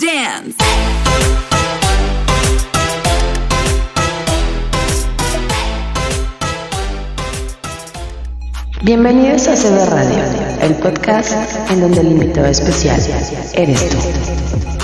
[0.00, 0.56] Dance.
[8.82, 10.24] Bienvenidos a CB Radio,
[10.62, 12.98] el podcast en donde el invitado especial
[13.54, 14.79] eres tú.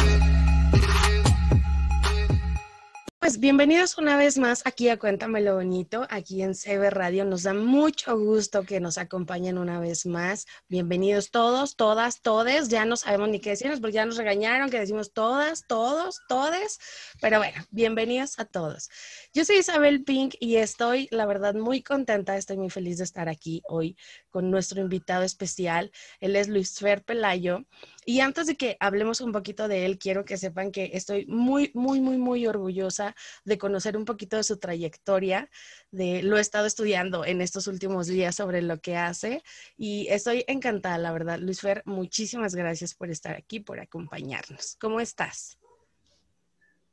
[3.27, 7.25] Pues bienvenidos una vez más aquí a Cuéntamelo Bonito, aquí en CB Radio.
[7.25, 10.47] Nos da mucho gusto que nos acompañen una vez más.
[10.69, 12.69] Bienvenidos todos, todas, todes.
[12.69, 16.79] Ya no sabemos ni qué decirnos porque ya nos regañaron que decimos todas, todos, todes.
[17.21, 18.91] Pero bueno, bienvenidos a todos.
[19.37, 22.39] Yo soy Isabel Pink y estoy, la verdad, muy contenta.
[22.39, 23.95] Estoy muy feliz de estar aquí hoy
[24.31, 25.93] con nuestro invitado especial.
[26.21, 27.67] Él es Luis Fer Pelayo.
[28.07, 31.71] Y antes de que hablemos un poquito de él, quiero que sepan que estoy muy,
[31.75, 33.15] muy, muy, muy orgullosa
[33.45, 35.51] de conocer un poquito de su trayectoria.
[35.91, 39.43] De, lo he estado estudiando en estos últimos días sobre lo que hace
[39.77, 41.39] y estoy encantada, la verdad.
[41.41, 44.77] Luis Fer, muchísimas gracias por estar aquí, por acompañarnos.
[44.81, 45.59] ¿Cómo estás?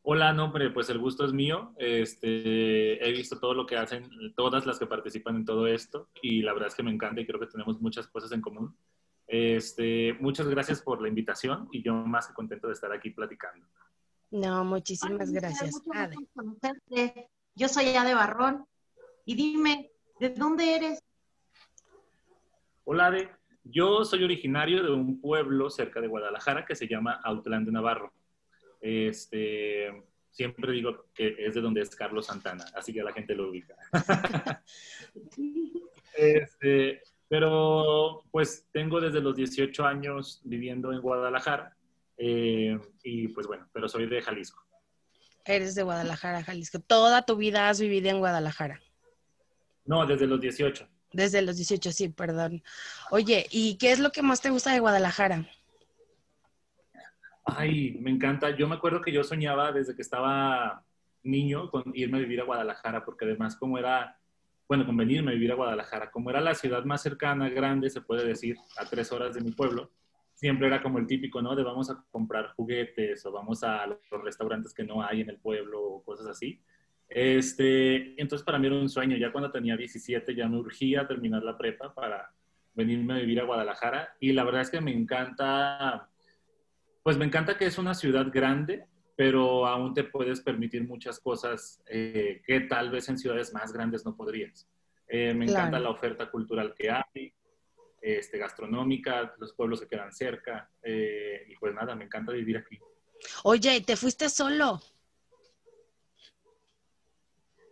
[0.05, 1.73] Hola, no, hombre, pues el gusto es mío.
[1.77, 6.41] Este, he visto todo lo que hacen todas las que participan en todo esto y
[6.41, 8.75] la verdad es que me encanta y creo que tenemos muchas cosas en común.
[9.27, 13.65] Este, muchas gracias por la invitación y yo más que contento de estar aquí platicando.
[14.31, 15.81] No, muchísimas Hola, gracias.
[15.95, 16.17] Ade.
[16.35, 17.29] conocerte.
[17.55, 18.65] Yo soy Ade Barrón.
[19.23, 19.89] Y dime,
[20.19, 21.01] ¿de dónde eres?
[22.83, 23.29] Hola, Ade.
[23.63, 28.11] Yo soy originario de un pueblo cerca de Guadalajara que se llama Autlán de Navarro.
[28.83, 33.49] Este, siempre digo que es de donde es Carlos Santana, así que la gente lo
[33.49, 33.75] ubica.
[36.15, 41.75] Este, pero pues tengo desde los 18 años viviendo en Guadalajara
[42.17, 44.63] eh, y pues bueno, pero soy de Jalisco.
[45.43, 46.79] Eres de Guadalajara, Jalisco.
[46.79, 48.79] Toda tu vida has vivido en Guadalajara.
[49.85, 50.87] No, desde los 18.
[51.13, 52.63] Desde los 18, sí, perdón.
[53.09, 55.49] Oye, ¿y qué es lo que más te gusta de Guadalajara?
[57.43, 58.55] Ay, me encanta.
[58.55, 60.83] Yo me acuerdo que yo soñaba desde que estaba
[61.23, 64.19] niño con irme a vivir a Guadalajara, porque además como era,
[64.67, 68.01] bueno, con venirme a vivir a Guadalajara, como era la ciudad más cercana, grande, se
[68.01, 69.91] puede decir, a tres horas de mi pueblo,
[70.33, 71.55] siempre era como el típico, ¿no?
[71.55, 75.37] De vamos a comprar juguetes o vamos a los restaurantes que no hay en el
[75.37, 76.61] pueblo o cosas así.
[77.07, 79.17] Este, entonces para mí era un sueño.
[79.17, 82.33] Ya cuando tenía 17 ya me urgía terminar la prepa para
[82.73, 86.09] venirme a vivir a Guadalajara y la verdad es que me encanta,
[87.03, 91.83] pues me encanta que es una ciudad grande, pero aún te puedes permitir muchas cosas
[91.87, 94.67] eh, que tal vez en ciudades más grandes no podrías.
[95.07, 97.33] Eh, me encanta la oferta cultural que hay,
[98.01, 102.79] este, gastronómica, los pueblos que quedan cerca eh, y pues nada, me encanta vivir aquí.
[103.43, 104.81] Oye, ¿te fuiste solo?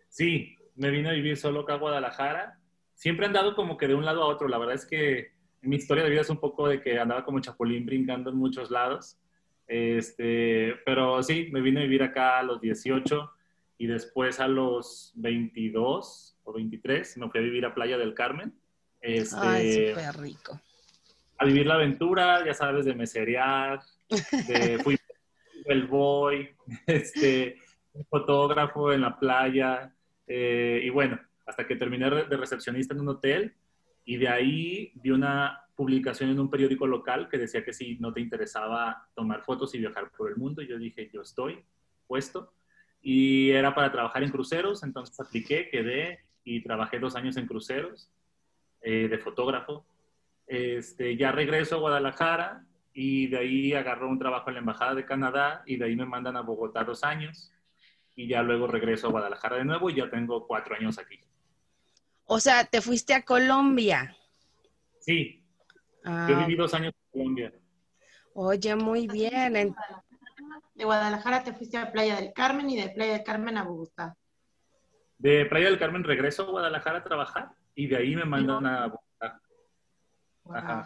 [0.10, 2.60] Sí, me vine a vivir solo acá a Guadalajara.
[2.94, 4.48] Siempre he andado como que de un lado a otro.
[4.48, 5.31] La verdad es que
[5.62, 8.72] mi historia de vida es un poco de que andaba como chapulín brincando en muchos
[8.72, 9.18] lados.
[9.68, 13.32] Este, pero sí, me vine a vivir acá a los 18
[13.78, 18.54] y después a los 22 o 23 me fui a vivir a Playa del Carmen.
[19.00, 20.60] Este, Ay, súper rico.
[21.38, 23.82] a vivir la aventura, ya sabes, de meserear,
[24.48, 24.98] de fui
[25.66, 26.50] el boy,
[26.86, 27.58] este,
[28.10, 29.94] fotógrafo en la playa,
[30.28, 33.56] eh, y bueno, hasta que terminé de recepcionista en un hotel,
[34.12, 38.12] y de ahí vi una publicación en un periódico local que decía que si no
[38.12, 41.64] te interesaba tomar fotos y viajar por el mundo, yo dije, yo estoy
[42.08, 42.52] puesto,
[43.02, 48.12] y era para trabajar en cruceros, entonces apliqué, quedé, y trabajé dos años en cruceros
[48.82, 49.86] eh, de fotógrafo,
[50.46, 55.06] este, ya regreso a Guadalajara y de ahí agarro un trabajo en la Embajada de
[55.06, 57.54] Canadá y de ahí me mandan a Bogotá dos años
[58.14, 61.18] y ya luego regreso a Guadalajara de nuevo y ya tengo cuatro años aquí.
[62.26, 64.16] O sea, te fuiste a Colombia.
[65.00, 65.38] Sí,
[66.04, 67.54] Ah, yo viví dos años en Colombia.
[68.34, 69.56] oye, muy bien.
[69.56, 69.76] En-
[70.74, 74.16] De Guadalajara te fuiste a Playa del Carmen y de Playa del Carmen a Bogotá.
[75.20, 78.88] De Playa del Carmen regreso a Guadalajara a trabajar y de ahí me mandan a
[78.88, 79.42] Bogotá.
[80.50, 80.86] Ajá.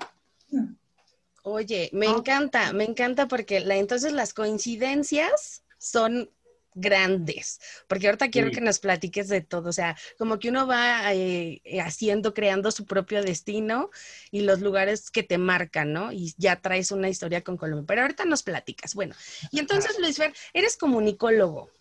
[1.44, 6.29] Oye, me encanta, me encanta porque la, entonces las coincidencias son
[6.75, 8.55] grandes, porque ahorita quiero Sí.
[8.55, 12.85] que nos platiques de todo, o sea, como que uno va eh, haciendo, creando su
[12.85, 13.89] propio destino
[14.29, 16.11] y los lugares que te marcan, ¿no?
[16.11, 18.93] Y ya traes una historia con Colombia, pero ahorita nos platicas.
[18.93, 19.16] Bueno,
[19.51, 21.72] y entonces, Luis Fer, eres comunicólogo.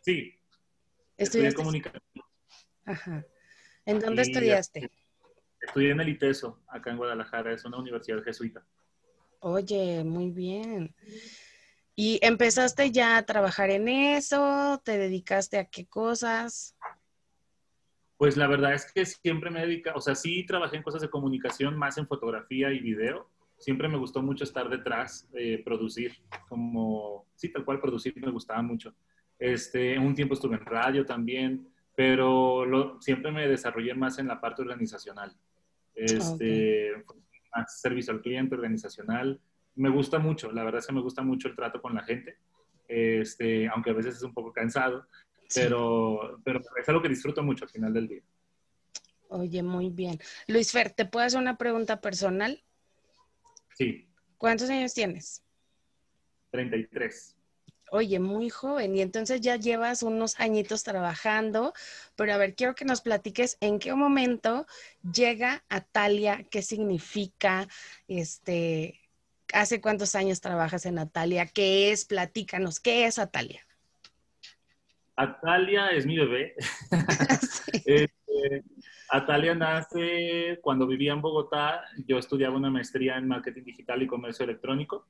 [0.00, 0.34] Sí,
[1.18, 2.02] Estudiaste- comunicación.
[2.86, 3.24] Ajá.
[3.84, 4.90] ¿En dónde Y- estudiaste?
[5.60, 8.64] Estudié en el ITESO, acá en Guadalajara, es una universidad jesuita.
[9.40, 10.94] Oye, muy bien.
[12.02, 14.80] ¿Y empezaste ya a trabajar en eso?
[14.82, 16.74] ¿Te dedicaste a qué cosas?
[18.16, 21.02] Pues la verdad es que siempre me he dedicado, o sea, sí trabajé en cosas
[21.02, 26.16] de comunicación, más en fotografía y video, siempre me gustó mucho estar detrás, eh, producir,
[26.48, 28.94] como, sí, tal cual producir me gustaba mucho.
[29.38, 34.40] Este, un tiempo estuve en radio también, pero lo, siempre me desarrollé más en la
[34.40, 35.36] parte organizacional.
[35.94, 36.94] Este,
[37.54, 39.38] más servicio al cliente, organizacional.
[39.76, 42.38] Me gusta mucho, la verdad es que me gusta mucho el trato con la gente,
[42.88, 45.06] este, aunque a veces es un poco cansado,
[45.54, 48.22] pero, pero es algo que disfruto mucho al final del día.
[49.28, 50.18] Oye, muy bien.
[50.48, 52.62] Luis Fer, ¿te puedo hacer una pregunta personal?
[53.74, 54.08] Sí.
[54.38, 55.44] ¿Cuántos años tienes?
[56.50, 57.36] 33.
[57.92, 61.72] Oye, muy joven y entonces ya llevas unos añitos trabajando,
[62.14, 64.66] pero a ver, quiero que nos platiques en qué momento
[65.12, 67.66] llega Atalia, qué significa,
[68.06, 69.00] este,
[69.54, 73.66] hace cuántos años trabajas en Atalia, qué es, platícanos, ¿qué es Atalia?
[75.16, 76.54] Atalia es mi bebé.
[77.84, 78.64] Este,
[79.10, 81.84] Atalia nace cuando vivía en Bogotá.
[82.06, 85.06] Yo estudiaba una maestría en marketing digital y comercio electrónico.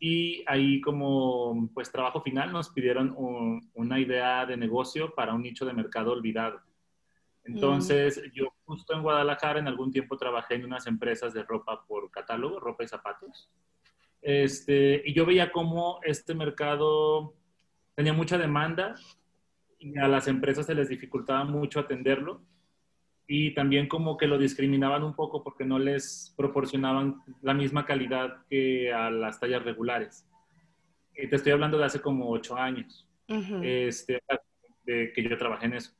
[0.00, 3.14] Y ahí como pues trabajo final nos pidieron
[3.74, 6.60] una idea de negocio para un nicho de mercado olvidado.
[7.48, 8.30] Entonces mm.
[8.34, 12.60] yo justo en Guadalajara en algún tiempo trabajé en unas empresas de ropa por catálogo,
[12.60, 13.50] ropa y zapatos.
[14.20, 17.34] Este, y yo veía cómo este mercado
[17.94, 18.94] tenía mucha demanda
[19.78, 22.42] y a las empresas se les dificultaba mucho atenderlo
[23.26, 28.44] y también como que lo discriminaban un poco porque no les proporcionaban la misma calidad
[28.48, 30.26] que a las tallas regulares.
[31.14, 33.06] Y te estoy hablando de hace como ocho años,
[33.62, 34.22] este,
[34.84, 35.97] de que yo trabajé en eso.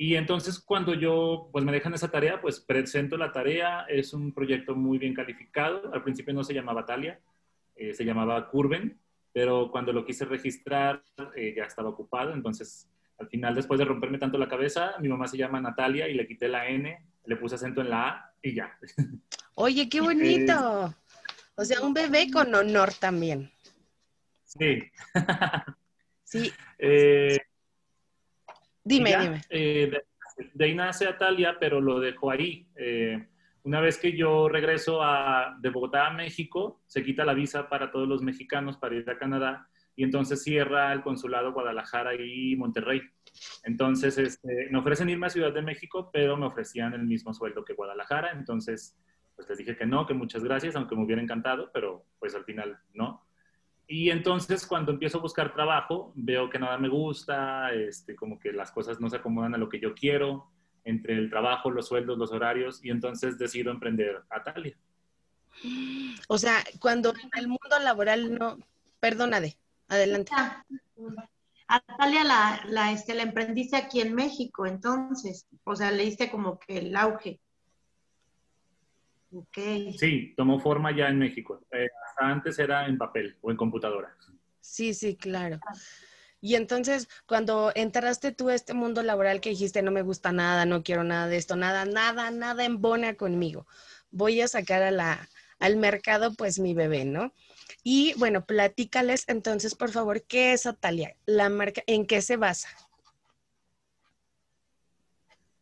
[0.00, 4.32] Y entonces cuando yo, pues me dejan esa tarea, pues presento la tarea, es un
[4.32, 7.18] proyecto muy bien calificado, al principio no se llamaba Talia,
[7.74, 8.96] eh, se llamaba Curven,
[9.32, 11.02] pero cuando lo quise registrar
[11.34, 15.26] eh, ya estaba ocupado, entonces al final, después de romperme tanto la cabeza, mi mamá
[15.26, 18.54] se llama Natalia y le quité la N, le puse acento en la A y
[18.54, 18.78] ya.
[19.56, 20.94] Oye, qué bonito.
[21.56, 23.50] O sea, un bebé con honor también.
[24.44, 24.80] Sí.
[26.30, 26.52] Sí.
[26.78, 27.38] Eh,
[28.88, 29.40] dime, dime.
[29.50, 29.90] Eh,
[30.54, 32.66] de, ahí nace Atalia, pero lo dejo ahí.
[32.76, 33.26] Eh,
[33.64, 37.90] una vez que yo regreso a, de Bogotá a México, se quita la visa para
[37.90, 43.02] todos los mexicanos para ir a Canadá y entonces cierra el consulado Guadalajara y Monterrey.
[43.64, 47.64] Entonces, este, me ofrecen irme a Ciudad de México, pero me ofrecían el mismo sueldo
[47.64, 48.96] que Guadalajara, entonces,
[49.34, 52.44] pues les dije que no, que muchas gracias, aunque me hubiera encantado, pero pues al
[52.44, 53.27] final no.
[53.90, 58.52] Y entonces cuando empiezo a buscar trabajo, veo que nada me gusta, este, como que
[58.52, 60.50] las cosas no se acomodan a lo que yo quiero,
[60.84, 64.76] entre el trabajo, los sueldos, los horarios, y entonces decido emprender a Talia.
[66.28, 68.58] O sea, cuando en el mundo laboral no,
[69.00, 69.56] perdónade,
[69.88, 70.32] Adelante.
[71.70, 76.30] A Talia la, la, este, la emprendiste aquí en México, entonces, o sea, le diste
[76.30, 77.40] como que el auge.
[79.30, 79.92] Okay.
[79.98, 81.60] Sí, tomó forma ya en México.
[81.70, 84.16] Eh, antes era en papel o en computadora.
[84.60, 85.58] Sí, sí, claro.
[86.40, 90.66] Y entonces, cuando entraste tú a este mundo laboral que dijiste, no me gusta nada,
[90.66, 93.66] no quiero nada de esto, nada, nada, nada embona conmigo,
[94.10, 95.28] voy a sacar a la,
[95.58, 97.32] al mercado pues mi bebé, ¿no?
[97.82, 101.16] Y bueno, platícales entonces, por favor, ¿qué es Atalia?
[101.26, 102.68] La marca, ¿en qué se basa?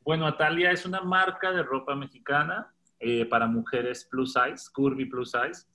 [0.00, 5.32] Bueno, Atalia es una marca de ropa mexicana eh, para mujeres plus size, curvy plus
[5.32, 5.66] size.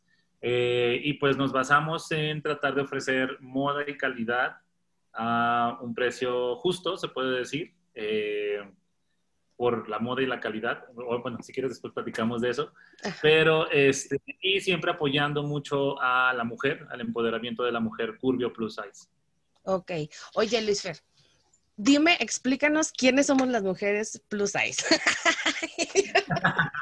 [0.42, 4.58] Eh, y pues nos basamos en tratar de ofrecer moda y calidad
[5.14, 7.74] a un precio justo, se puede decir.
[7.94, 8.62] Eh,
[9.62, 10.86] por la moda y la calidad.
[10.96, 12.74] bueno, si quieres después platicamos de eso.
[13.22, 18.52] Pero, este, y siempre apoyando mucho a la mujer, al empoderamiento de la mujer Curvio
[18.52, 19.08] Plus Size.
[19.62, 19.92] Ok.
[20.34, 20.98] Oye, Luis Fer,
[21.76, 24.84] dime, explícanos quiénes somos las mujeres Plus Size.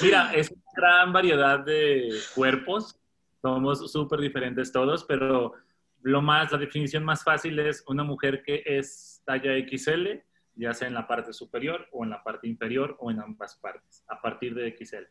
[0.00, 2.98] Mira, es una gran variedad de cuerpos.
[3.42, 5.54] Somos súper diferentes todos, pero
[6.02, 10.22] lo más, la definición más fácil es una mujer que es talla XL,
[10.54, 14.04] ya sea en la parte superior o en la parte inferior o en ambas partes,
[14.08, 15.04] a partir de XL.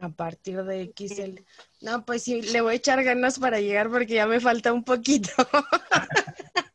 [0.00, 1.40] A partir de XL.
[1.80, 4.82] No, pues sí, le voy a echar ganas para llegar porque ya me falta un
[4.82, 5.30] poquito.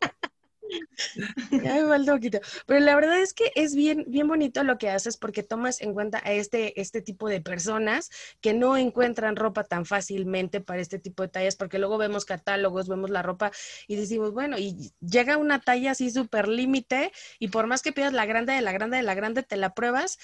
[1.52, 2.40] ya poquito.
[2.66, 5.94] Pero la verdad es que es bien, bien bonito lo que haces porque tomas en
[5.94, 8.10] cuenta a este, este tipo de personas
[8.42, 12.88] que no encuentran ropa tan fácilmente para este tipo de tallas, porque luego vemos catálogos,
[12.88, 13.52] vemos la ropa
[13.88, 18.14] y decimos, bueno, y llega una talla así súper límite y por más que pidas
[18.14, 20.18] la grande de la grande de la grande, te la pruebas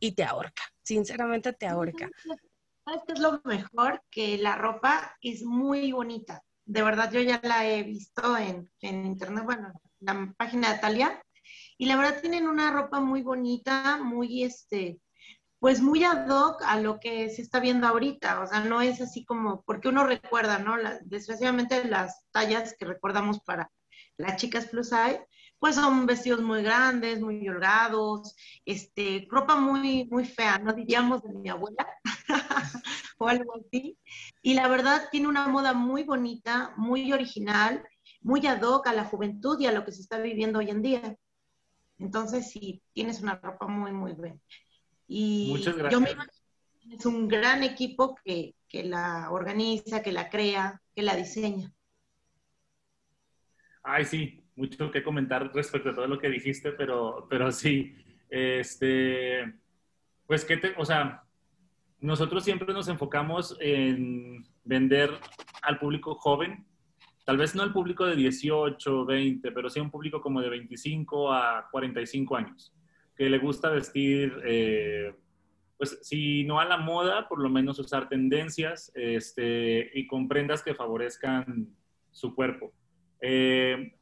[0.00, 0.62] y te ahorca.
[0.82, 2.10] Sinceramente te ahorca.
[2.84, 4.02] ¿Sabes qué es lo mejor?
[4.10, 9.44] Que la ropa es muy bonita de verdad yo ya la he visto en, internet,
[9.44, 11.22] bueno, en la página de Talia,
[11.76, 15.00] y la verdad tienen una ropa muy bonita, muy, este,
[15.58, 19.00] pues muy ad hoc a lo que se está viendo ahorita, o sea, no es
[19.00, 20.76] así como, porque uno recuerda, ¿no?
[21.02, 23.70] desgraciadamente las tallas que recordamos para
[24.16, 25.26] las chicas plus size,
[25.64, 31.32] pues son vestidos muy grandes, muy holgados, este, ropa muy, muy fea, no diríamos de
[31.32, 31.88] mi abuela
[33.16, 33.96] o algo así.
[34.42, 37.82] Y la verdad tiene una moda muy bonita, muy original,
[38.20, 40.82] muy ad hoc a la juventud y a lo que se está viviendo hoy en
[40.82, 41.16] día.
[41.96, 44.38] Entonces, sí, tienes una ropa muy, muy buena.
[45.08, 46.16] Y Muchas yo gracias.
[46.84, 51.72] me es un gran equipo que, que la organiza, que la crea, que la diseña.
[53.82, 57.94] Ay, sí, mucho que comentar respecto a todo lo que dijiste, pero, pero sí,
[58.30, 59.52] este,
[60.26, 61.24] pues que te, o sea,
[62.00, 65.10] nosotros siempre nos enfocamos en vender
[65.62, 66.66] al público joven,
[67.24, 70.50] tal vez no al público de 18, 20, pero sí a un público como de
[70.50, 72.74] 25 a 45 años,
[73.16, 75.14] que le gusta vestir, eh,
[75.76, 80.62] pues si no a la moda, por lo menos usar tendencias este, y con prendas
[80.62, 81.74] que favorezcan
[82.10, 82.72] su cuerpo.
[83.20, 83.94] Eh,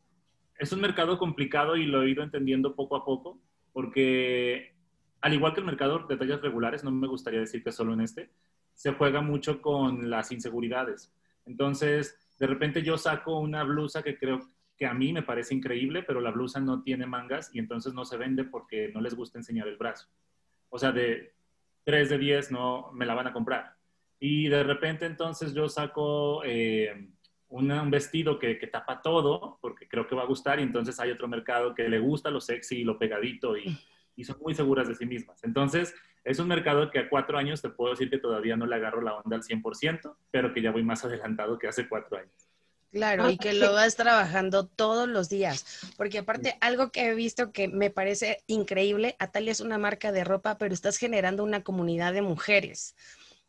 [0.62, 3.40] es un mercado complicado y lo he ido entendiendo poco a poco,
[3.72, 4.76] porque
[5.20, 8.00] al igual que el mercado de tallas regulares, no me gustaría decir que solo en
[8.00, 8.30] este,
[8.72, 11.12] se juega mucho con las inseguridades.
[11.46, 14.38] Entonces, de repente yo saco una blusa que creo
[14.76, 18.04] que a mí me parece increíble, pero la blusa no tiene mangas y entonces no
[18.04, 20.06] se vende porque no les gusta enseñar el brazo.
[20.68, 21.34] O sea, de
[21.82, 23.74] 3 de 10 no me la van a comprar.
[24.20, 27.08] Y de repente entonces yo saco eh,
[27.52, 30.98] una, un vestido que, que, tapa todo, porque creo que va a gustar, y entonces
[30.98, 33.78] hay otro mercado que le gusta lo sexy y lo pegadito y,
[34.16, 35.44] y son muy seguras de sí mismas.
[35.44, 35.94] Entonces,
[36.24, 39.02] es un mercado que a cuatro años te puedo decir que todavía no le agarro
[39.02, 42.32] la onda al 100%, pero que ya voy más adelantado que hace cuatro años.
[42.90, 47.52] Claro, y que lo vas trabajando todos los días, porque aparte algo que he visto
[47.52, 52.14] que me parece increíble, Atalia es una marca de ropa, pero estás generando una comunidad
[52.14, 52.96] de mujeres.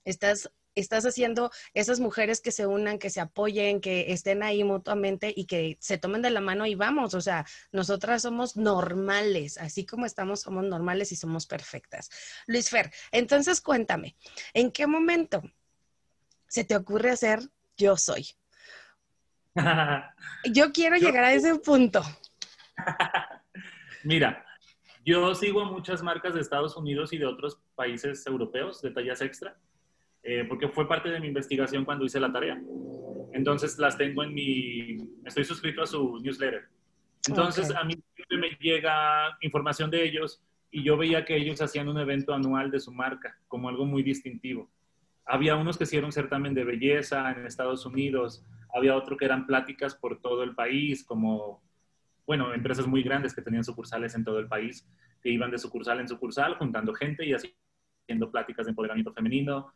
[0.03, 5.33] Estás estás haciendo esas mujeres que se unan, que se apoyen, que estén ahí mutuamente
[5.35, 9.85] y que se tomen de la mano y vamos, o sea, nosotras somos normales, así
[9.85, 12.09] como estamos, somos normales y somos perfectas.
[12.47, 14.15] Luis Fer, entonces cuéntame,
[14.53, 15.41] ¿en qué momento
[16.47, 17.39] se te ocurre hacer
[17.77, 18.27] yo soy?
[20.51, 22.01] Yo quiero yo, llegar a ese punto.
[24.03, 24.43] Mira,
[25.05, 29.21] yo sigo a muchas marcas de Estados Unidos y de otros países europeos de tallas
[29.21, 29.57] extra,
[30.23, 32.61] eh, porque fue parte de mi investigación cuando hice la tarea.
[33.33, 36.67] Entonces las tengo en mi, estoy suscrito a su newsletter.
[37.27, 37.81] Entonces okay.
[37.81, 37.95] a mí
[38.29, 42.79] me llega información de ellos y yo veía que ellos hacían un evento anual de
[42.79, 44.69] su marca como algo muy distintivo.
[45.25, 49.95] Había unos que hicieron certamen de belleza en Estados Unidos, había otro que eran pláticas
[49.95, 51.61] por todo el país, como,
[52.25, 54.89] bueno, empresas muy grandes que tenían sucursales en todo el país,
[55.21, 59.73] que iban de sucursal en sucursal, juntando gente y haciendo pláticas de empoderamiento femenino.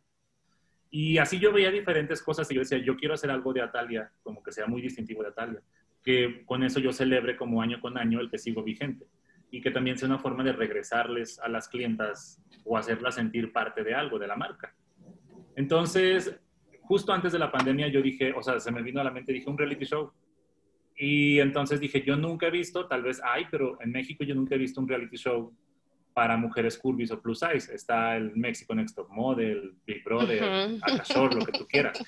[0.90, 4.10] Y así yo veía diferentes cosas y yo decía, yo quiero hacer algo de Atalia,
[4.22, 5.62] como que sea muy distintivo de Atalia,
[6.02, 9.06] que con eso yo celebre como año con año el que sigo vigente
[9.50, 13.82] y que también sea una forma de regresarles a las clientas o hacerlas sentir parte
[13.82, 14.74] de algo, de la marca.
[15.56, 16.38] Entonces,
[16.82, 19.32] justo antes de la pandemia yo dije, o sea, se me vino a la mente,
[19.32, 20.12] dije un reality show.
[20.96, 24.54] Y entonces dije, yo nunca he visto, tal vez hay, pero en México yo nunca
[24.54, 25.54] he visto un reality show
[26.12, 27.74] para mujeres curvis o plus size.
[27.74, 31.34] Está el Mexico Next Top Model, Big Brother, uh -huh.
[31.34, 32.02] Lo que tú quieras.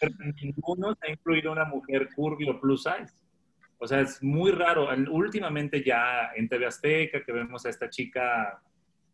[0.00, 3.12] Pero ninguno se ha incluido una mujer curvy o plus size.
[3.78, 4.88] O sea, es muy raro.
[5.10, 8.60] Últimamente ya en TV Azteca, que vemos a esta chica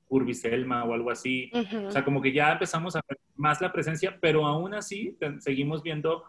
[0.09, 1.51] Curvy Selma o algo así.
[1.53, 1.87] Uh -huh.
[1.87, 5.83] O sea, como que ya empezamos a ver más la presencia, pero aún así seguimos
[5.83, 6.25] viendo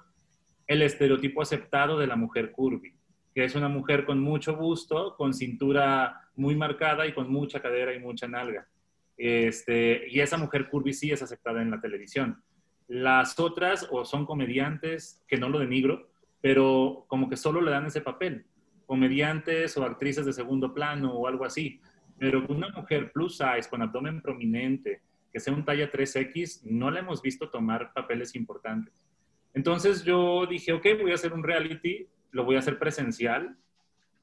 [0.67, 2.93] el estereotipo aceptado de la mujer curvy,
[3.37, 7.93] que es una mujer con mucho busto, con cintura muy marcada y con mucha cadera
[7.93, 8.67] y mucha nalga.
[9.15, 12.41] Este, y esa mujer curvy sí es aceptada en la televisión.
[12.87, 16.09] Las otras o son comediantes, que no lo denigro,
[16.41, 18.47] pero como que solo le dan ese papel.
[18.87, 21.79] Comediantes o actrices de segundo plano o algo así.
[22.17, 27.01] Pero una mujer plus size, con abdomen prominente, que sea un talla 3X, no la
[27.01, 29.05] hemos visto tomar papeles importantes.
[29.53, 33.57] Entonces yo dije, ok, voy a hacer un reality, lo voy a hacer presencial,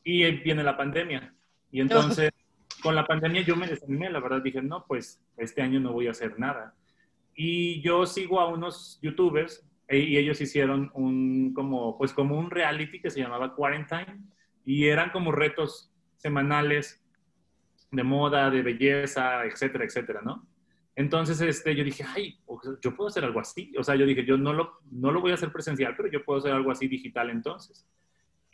[0.05, 1.35] y viene la pandemia.
[1.73, 2.31] Y entonces,
[2.83, 6.07] con la pandemia yo me desanimé, la verdad dije, no, pues este año no voy
[6.07, 6.75] a hacer nada.
[7.35, 13.01] Y yo sigo a unos youtubers, y ellos hicieron un, como, pues como un reality
[13.01, 14.21] que se llamaba Quarantine,
[14.65, 17.05] y eran como retos semanales
[17.91, 20.47] de moda, de belleza, etcétera, etcétera, ¿no?
[20.97, 22.39] Entonces, este, yo dije, ay,
[22.81, 23.73] yo puedo hacer algo así.
[23.77, 26.25] O sea, yo dije, yo no lo, no lo voy a hacer presencial, pero yo
[26.25, 27.85] puedo hacer algo así digital entonces.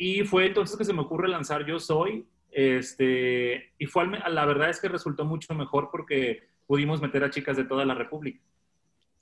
[0.02, 2.26] Y fue entonces que se me ocurre lanzar Yo Soy.
[2.50, 7.59] Este, y fue, la verdad es que resultó mucho mejor porque pudimos meter a chicas
[7.59, 8.40] de toda la República.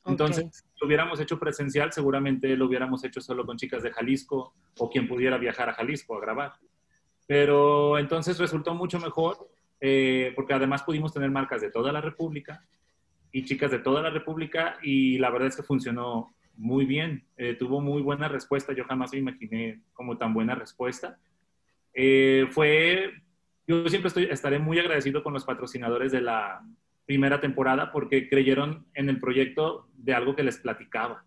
[0.07, 4.55] Entonces, si lo hubiéramos hecho presencial, seguramente lo hubiéramos hecho solo con chicas de Jalisco
[4.79, 6.53] o quien pudiera viajar a Jalisco a grabar.
[7.27, 12.65] Pero entonces resultó mucho mejor eh, porque además pudimos tener marcas de toda la República
[13.33, 17.25] y chicas de toda la República y la verdad es que funcionó muy bien.
[17.39, 18.75] Eh, tuvo muy buena respuesta.
[18.75, 21.19] Yo jamás me imaginé como tan buena respuesta.
[21.95, 23.15] Eh, fue,
[23.67, 26.63] yo siempre estoy, estaré muy agradecido con los patrocinadores de la,
[27.09, 31.25] primera temporada porque creyeron en el proyecto de algo que les platicaba.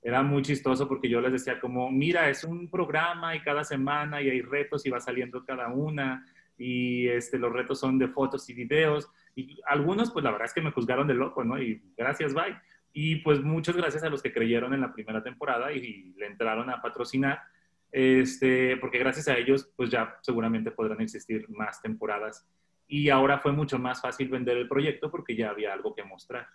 [0.00, 4.22] Era muy chistoso porque yo les decía como, mira, es un programa y cada semana
[4.22, 6.24] y hay retos y va saliendo cada una
[6.56, 10.54] y este, los retos son de fotos y videos y algunos pues la verdad es
[10.54, 11.60] que me juzgaron de loco, ¿no?
[11.60, 12.54] Y gracias, bye.
[12.96, 16.70] Y pues muchas gracias a los que creyeron en la primera temporada y, le entraron
[16.70, 17.40] a patrocinar,
[17.90, 22.46] este, porque gracias a ellos pues ya seguramente podrán existir más temporadas
[22.86, 26.46] y ahora fue mucho más fácil vender el proyecto porque ya había algo que mostrar.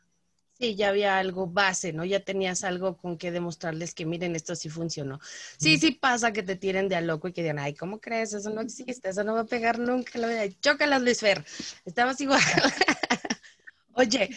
[0.53, 2.03] Sí, ya había algo base, ¿no?
[2.03, 5.19] Ya tenías algo con que demostrarles que miren, esto sí funcionó.
[5.57, 8.33] Sí, sí pasa que te tiren de a loco y que digan, ay, ¿cómo crees?
[8.33, 10.19] Eso no existe, eso no va a pegar nunca.
[10.59, 11.45] Chócalas, Luis Fer.
[11.85, 12.41] Estabas igual.
[13.93, 14.29] Oye,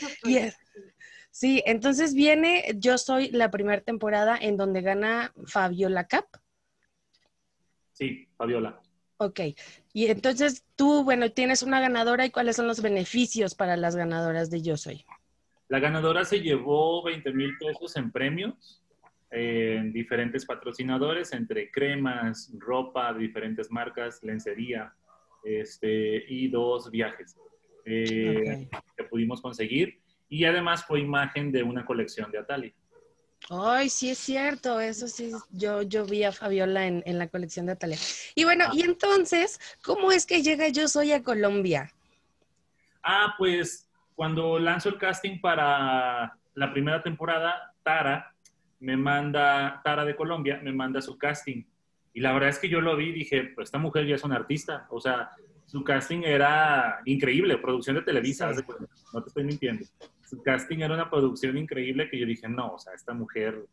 [1.32, 6.26] sí, entonces viene, yo soy la primera temporada en donde gana Fabiola Cap.
[7.90, 8.80] Sí, Fabiola.
[9.16, 9.40] Ok,
[9.92, 14.50] y entonces tú, bueno, tienes una ganadora y cuáles son los beneficios para las ganadoras
[14.50, 15.04] de Yo Soy.
[15.68, 18.82] La ganadora se llevó 20 mil pesos en premios
[19.32, 24.92] en diferentes patrocinadores, entre cremas, ropa diferentes marcas, lencería,
[25.42, 27.34] este, y dos viajes
[27.86, 30.01] eh, que pudimos conseguir.
[30.32, 32.74] Y además fue imagen de una colección de Atali.
[33.50, 37.72] Ay, sí es cierto, eso sí, yo, yo vi a Fabiola en, la colección de
[37.72, 37.98] Atalia.
[38.34, 41.92] Y bueno, y entonces, ¿cómo es que llega Yo Soy a Colombia?
[43.02, 48.34] Ah, pues cuando lanzo el casting para la primera temporada, Tara
[48.80, 51.62] me manda, Tara de Colombia, me manda su casting.
[52.14, 54.24] Y la verdad es que yo lo vi y dije, pues esta mujer ya es
[54.24, 54.86] una artista.
[54.88, 55.32] O sea,
[55.66, 58.50] su casting era increíble, producción de Televisa,
[59.12, 59.84] no te estoy mintiendo
[60.32, 63.66] su casting era una producción increíble que yo dije, no, o sea, esta mujer,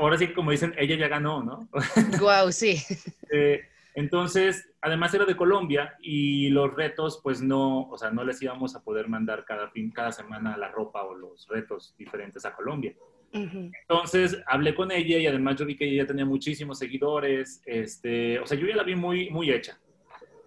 [0.00, 1.68] ahora sí, como dicen, ella ya ganó, ¿no?
[2.20, 2.82] Wow, sí.
[3.30, 3.60] Eh,
[3.94, 8.74] entonces, además era de Colombia y los retos, pues no, o sea, no les íbamos
[8.74, 12.94] a poder mandar cada, fin, cada semana la ropa o los retos diferentes a Colombia.
[13.32, 18.46] Entonces hablé con ella y además yo vi que ella tenía muchísimos seguidores, este, o
[18.46, 19.78] sea, yo ya la vi muy, muy hecha.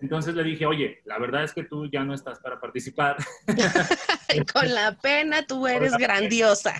[0.01, 3.17] Entonces le dije, oye, la verdad es que tú ya no estás para participar.
[4.53, 6.75] con la pena tú eres grandiosa.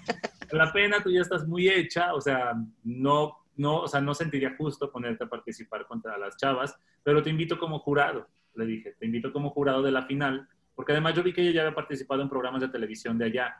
[0.50, 2.54] Con la pena tú ya estás muy hecha, o sea,
[2.84, 7.30] no, no, o sea, no sentiría justo ponerte a participar contra las chavas, pero te
[7.30, 11.24] invito como jurado, le dije, te invito como jurado de la final, porque además yo
[11.24, 13.56] vi que ella ya había participado en programas de televisión de allá.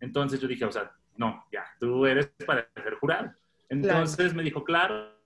[0.00, 3.32] Entonces yo dije, o sea, no, ya, tú eres para ser jurado.
[3.70, 5.18] Entonces me dijo, claro,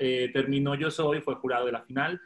[0.00, 2.20] eh, terminó Yo Soy, fue jurado de la final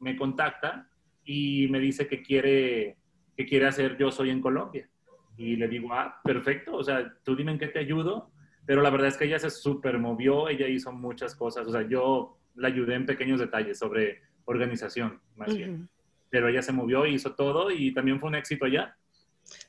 [0.00, 0.88] me contacta
[1.24, 2.96] y me dice que quiere,
[3.36, 4.88] que quiere hacer Yo Soy en Colombia.
[5.36, 8.30] Y le digo, ah, perfecto, o sea, tú dime en qué te ayudo.
[8.66, 11.88] Pero la verdad es que ella se super movió, ella hizo muchas cosas, o sea,
[11.88, 15.88] yo la ayudé en pequeños detalles sobre organización, más bien.
[16.28, 18.94] Pero ella se movió y hizo todo y también fue un éxito allá.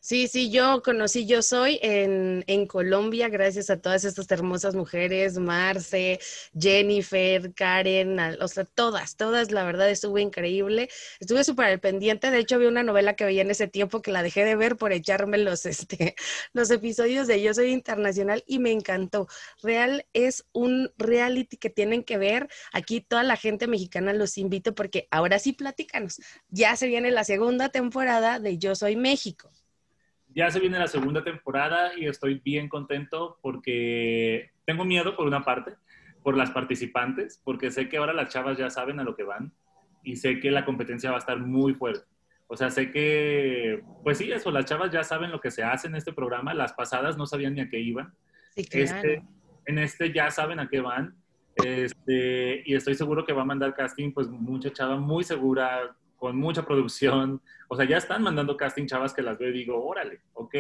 [0.02, 5.38] Sí, sí, yo conocí Yo Soy en, en, Colombia gracias a todas estas hermosas mujeres,
[5.38, 6.20] Marce,
[6.58, 10.90] Jennifer, Karen, o sea, todas, todas, la verdad estuvo increíble.
[11.20, 14.12] Estuve súper al pendiente, de hecho había una novela que veía en ese tiempo que
[14.12, 16.16] la dejé de ver por echarme los, este,
[16.54, 19.28] los episodios de Yo Soy Internacional y me encantó.
[19.62, 22.50] Real es un reality que tienen que ver.
[22.74, 26.22] Aquí toda la gente mexicana los invito porque ahora sí platícanos.
[26.50, 29.52] Ya se viene la segunda temporada de Yo Soy México
[30.34, 35.44] ya se viene la segunda temporada y estoy bien contento porque tengo miedo por una
[35.44, 35.74] parte,
[36.24, 39.52] por las participantes, porque sé que ahora las chavas ya saben a lo que van
[40.04, 42.06] y sé que la competencia va a estar muy fuerte.
[42.48, 45.88] O sea, sé que, pues sí, eso, las chavas ya saben lo que se hace
[45.88, 48.14] en este programa, las pasadas no sabían ni a qué iban.
[48.56, 49.24] este,
[49.66, 51.16] en este ya saben a qué van.
[51.56, 56.38] Este, y estoy seguro que va a mandar casting, pues mucha chava muy segura, con
[56.38, 57.42] mucha producción.
[57.68, 60.56] O sea, ya están mandando casting chavas que las veo y digo, órale, ok.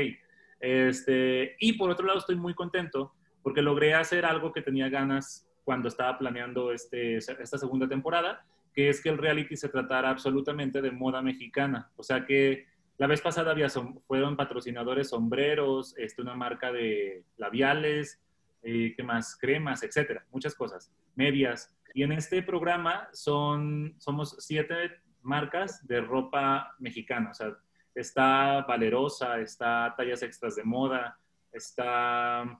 [0.59, 5.47] Este, y por otro lado, estoy muy contento porque logré hacer algo que tenía ganas
[5.63, 10.81] cuando estaba planeando este, esta segunda temporada, que es que el reality se tratara absolutamente
[10.81, 11.91] de moda mexicana.
[11.95, 12.65] O sea que
[12.97, 13.69] la vez pasada había
[14.07, 18.21] fueron patrocinadores sombreros, este, una marca de labiales,
[18.61, 19.37] eh, ¿qué más?
[19.37, 21.73] Cremas, etcétera, muchas cosas, medias.
[21.93, 27.32] Y en este programa son, somos siete marcas de ropa mexicana.
[27.32, 27.55] O sea,
[27.95, 31.17] está Valerosa, está Tallas Extras de Moda,
[31.51, 32.60] está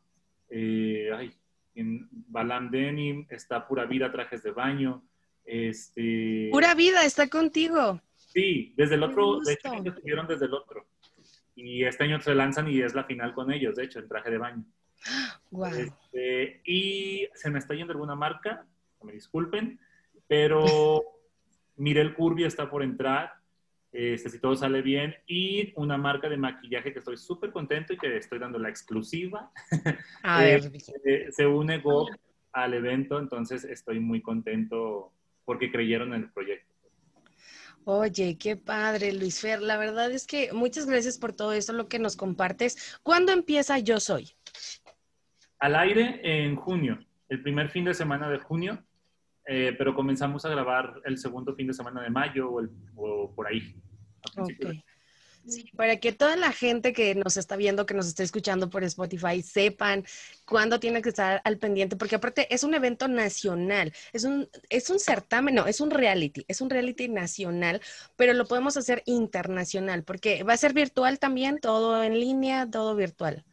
[0.50, 1.34] eh, ay,
[1.76, 5.04] en Balam Denim, está Pura Vida Trajes de Baño.
[5.46, 8.02] Este, Pura Vida está contigo.
[8.16, 10.86] Sí, desde el otro, de hecho, ellos estuvieron desde el otro.
[11.56, 14.30] Y este año se lanzan y es la final con ellos, de hecho, en traje
[14.30, 14.64] de baño.
[15.52, 15.74] Wow.
[15.74, 18.66] Este, y se me está yendo alguna marca,
[19.04, 19.80] me disculpen,
[20.28, 21.04] pero
[21.80, 23.34] Mirel Curvy está por entrar,
[23.92, 27.98] este, si todo sale bien, y una marca de maquillaje que estoy súper contento y
[27.98, 29.52] que estoy dando la exclusiva.
[30.24, 32.08] A ver, Este, se une Go
[32.52, 35.14] al evento, entonces estoy muy contento
[35.46, 36.68] porque creyeron en el proyecto.
[37.86, 39.62] Oye, qué padre, Luis Fer.
[39.62, 43.00] La verdad es que muchas gracias por todo esto, lo que nos compartes.
[43.04, 44.30] ¿Cuándo empieza Yo Soy?
[45.60, 48.84] Al aire en junio, el primer fin de semana de junio,
[49.52, 53.34] eh, pero comenzamos a grabar el segundo fin de semana de mayo o, el- o
[53.36, 53.76] por ahí.
[54.22, 54.36] a Ok.
[54.36, 54.84] principios de-
[55.48, 58.84] Sí, para que toda la gente que nos está viendo, que nos está escuchando por
[58.84, 60.04] Spotify, sepan
[60.46, 64.90] cuándo tiene que estar al pendiente, porque aparte es un evento nacional, es un, es
[64.90, 67.82] un certamen, no, es un reality, es un reality nacional,
[68.18, 72.94] pero lo podemos hacer internacional, porque va a ser virtual también, todo en línea, todo
[72.96, 73.46] virtual.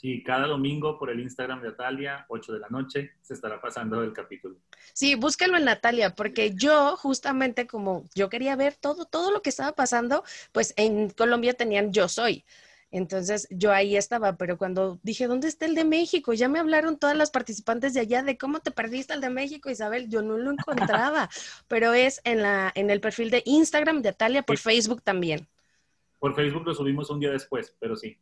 [0.00, 4.02] Sí, cada domingo por el Instagram de Atalia, 8 de la noche, se estará pasando
[4.02, 4.56] el capítulo.
[4.94, 9.50] Sí, búscalo en Natalia, porque yo justamente como yo quería ver todo, todo lo que
[9.50, 12.46] estaba pasando, pues en Colombia tenían Yo Soy.
[12.90, 16.32] Entonces yo ahí estaba, pero cuando dije, ¿dónde está el de México?
[16.32, 19.68] Ya me hablaron todas las participantes de allá de cómo te perdiste el de México,
[19.68, 20.08] Isabel.
[20.08, 21.28] Yo no lo encontraba,
[21.68, 25.46] pero es en, la, en el perfil de Instagram de Atalia, por Facebook también.
[26.18, 28.16] Por Facebook lo subimos un día después, pero sí.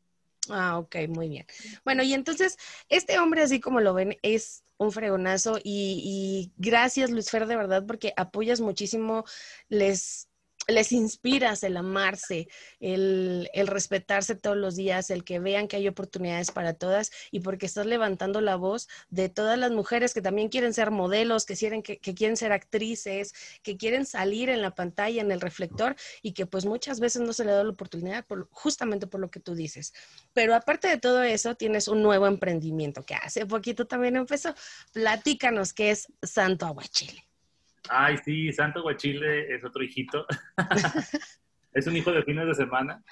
[0.50, 1.46] Ah, ok, muy bien.
[1.84, 2.56] Bueno, y entonces,
[2.88, 7.56] este hombre, así como lo ven, es un fregonazo y, y gracias, Luis Fer, de
[7.56, 9.24] verdad, porque apoyas muchísimo,
[9.68, 10.27] les,
[10.68, 15.88] les inspiras el amarse, el, el respetarse todos los días, el que vean que hay
[15.88, 20.50] oportunidades para todas y porque estás levantando la voz de todas las mujeres que también
[20.50, 25.22] quieren ser modelos, que quieren, que, quieren ser actrices, que quieren salir en la pantalla,
[25.22, 28.48] en el reflector y que pues muchas veces no se le da la oportunidad por,
[28.50, 29.94] justamente por lo que tú dices.
[30.34, 34.54] Pero aparte de todo eso, tienes un nuevo emprendimiento que hace poquito también empezó.
[34.92, 37.27] Platícanos qué es Santo Aguachile.
[37.88, 40.26] Ay, sí, Santo Guachile es otro hijito.
[41.72, 43.02] es un hijo de fines de semana.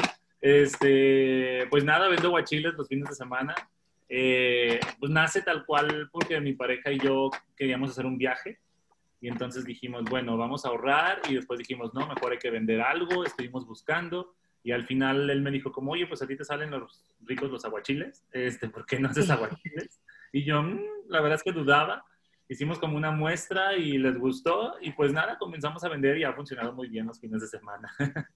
[0.40, 3.55] Este, pues nada, vendo guachiles los fines de semana.
[4.09, 8.61] Eh, pues nace tal cual porque mi pareja y yo queríamos hacer un viaje.
[9.20, 11.20] Y entonces dijimos, bueno, vamos a ahorrar.
[11.29, 13.24] Y después dijimos, no, mejor hay que vender algo.
[13.24, 14.35] Estuvimos buscando.
[14.62, 17.50] Y al final él me dijo como, oye, pues a ti te salen los ricos
[17.50, 18.24] los aguachiles.
[18.33, 20.00] Este, ¿Por qué no haces aguachiles?
[20.33, 22.05] Y yo, "Mm, la verdad es que dudaba
[22.49, 26.33] hicimos como una muestra y les gustó y pues nada, comenzamos a vender y ha
[26.33, 27.93] funcionado muy bien los fines de semana.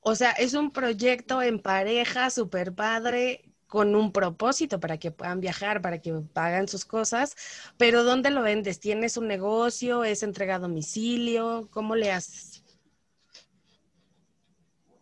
[0.00, 5.40] O sea, es un proyecto en pareja, súper padre, con un propósito para que puedan
[5.40, 7.36] viajar, para que pagan sus cosas,
[7.76, 8.80] pero ¿dónde lo vendes?
[8.80, 10.04] ¿Tienes un negocio?
[10.04, 11.68] ¿Es entrega a domicilio?
[11.70, 12.64] ¿Cómo le haces?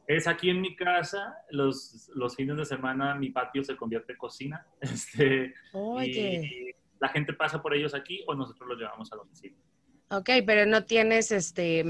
[0.09, 4.19] Es aquí en mi casa, los, los fines de semana mi patio se convierte en
[4.19, 9.17] cocina este, Oye, y la gente pasa por ellos aquí o nosotros los llevamos a
[9.17, 9.59] domicilio.
[10.11, 11.85] ok, pero no tienes este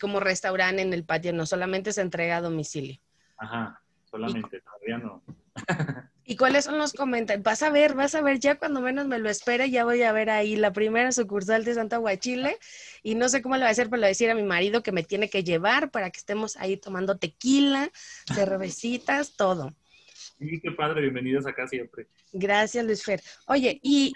[0.00, 2.98] como restaurante en el patio, no solamente se entrega a domicilio.
[3.38, 5.22] Ajá, solamente, todavía no.
[6.28, 7.44] ¿Y cuáles son los comentarios?
[7.44, 10.12] Vas a ver, vas a ver, ya cuando menos me lo espere, ya voy a
[10.12, 12.58] ver ahí la primera sucursal de Santa Guachile
[13.02, 14.42] y no sé cómo le voy a hacer, pero le voy a decir a mi
[14.42, 17.90] marido que me tiene que llevar para que estemos ahí tomando tequila,
[18.34, 19.72] cervecitas, todo.
[20.40, 22.08] Y qué padre, bienvenidos acá siempre.
[22.32, 23.22] Gracias, Luis Fer.
[23.46, 24.12] Oye, y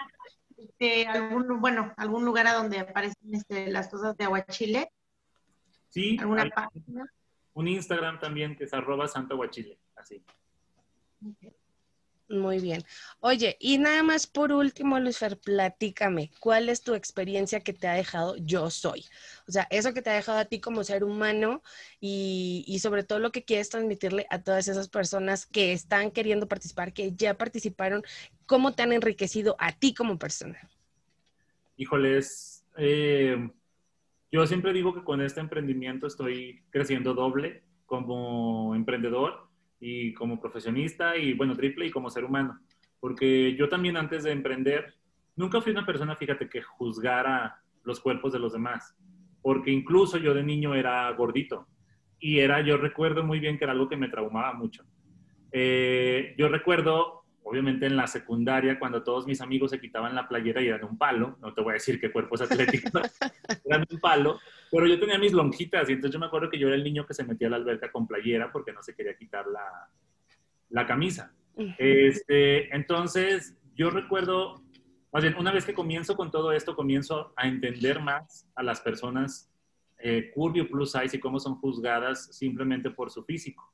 [0.60, 4.92] Este, algún, bueno, algún lugar a donde aparecen este, las cosas de Aguachile,
[5.88, 7.12] Sí, alguna hay página.
[7.54, 10.22] un Instagram también que es arroba Santo Guachile, así.
[12.30, 12.84] Muy bien.
[13.18, 17.88] Oye, y nada más por último, Luis Fer, platícame, ¿cuál es tu experiencia que te
[17.88, 19.04] ha dejado Yo Soy?
[19.48, 21.62] O sea, eso que te ha dejado a ti como ser humano
[22.00, 26.46] y, y sobre todo lo que quieres transmitirle a todas esas personas que están queriendo
[26.46, 28.02] participar, que ya participaron,
[28.46, 30.70] ¿cómo te han enriquecido a ti como persona?
[31.76, 33.50] Híjoles, eh,
[34.30, 39.49] yo siempre digo que con este emprendimiento estoy creciendo doble como emprendedor
[39.80, 42.60] y como profesionista y bueno, triple y como ser humano.
[43.00, 44.94] Porque yo también antes de emprender,
[45.36, 48.94] nunca fui una persona, fíjate, que juzgara los cuerpos de los demás.
[49.42, 51.66] Porque incluso yo de niño era gordito.
[52.18, 54.84] Y era, yo recuerdo muy bien que era algo que me traumaba mucho.
[55.52, 60.60] Eh, yo recuerdo, obviamente en la secundaria, cuando todos mis amigos se quitaban la playera
[60.60, 62.92] y eran un palo, no te voy a decir qué cuerpos atléticos,
[63.64, 64.38] eran un palo,
[64.70, 67.06] Pero yo tenía mis lonjitas y entonces yo me acuerdo que yo era el niño
[67.06, 69.88] que se metía a la alberca con playera porque no se quería quitar la,
[70.68, 71.32] la camisa.
[71.78, 74.62] Este, entonces, yo recuerdo,
[75.12, 78.80] más bien, una vez que comienzo con todo esto, comienzo a entender más a las
[78.80, 79.50] personas
[79.98, 83.70] eh, curvy o plus size y cómo son juzgadas simplemente por su físico.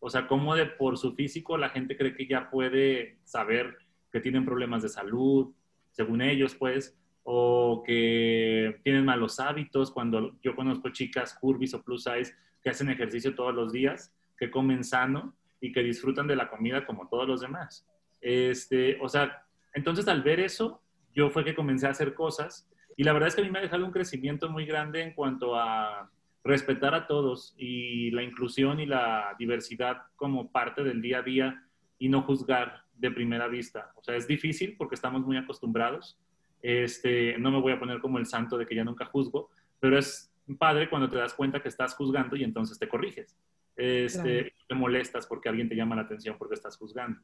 [0.00, 3.76] O sea, cómo de por su físico la gente cree que ya puede saber
[4.10, 5.52] que tienen problemas de salud,
[5.90, 6.98] según ellos, pues,
[7.30, 9.90] o que tienen malos hábitos.
[9.90, 14.50] Cuando yo conozco chicas curvis o plus size que hacen ejercicio todos los días, que
[14.50, 17.86] comen sano y que disfrutan de la comida como todos los demás.
[18.22, 19.42] Este, o sea,
[19.74, 20.80] entonces al ver eso,
[21.14, 23.58] yo fue que comencé a hacer cosas y la verdad es que a mí me
[23.58, 26.10] ha dejado un crecimiento muy grande en cuanto a
[26.42, 31.62] respetar a todos y la inclusión y la diversidad como parte del día a día
[31.98, 33.92] y no juzgar de primera vista.
[33.96, 36.18] O sea, es difícil porque estamos muy acostumbrados.
[36.62, 39.98] Este, no me voy a poner como el santo de que ya nunca juzgo, pero
[39.98, 43.36] es padre cuando te das cuenta que estás juzgando y entonces te corriges
[43.78, 47.20] este, te molestas porque alguien te llama la atención porque estás juzgando.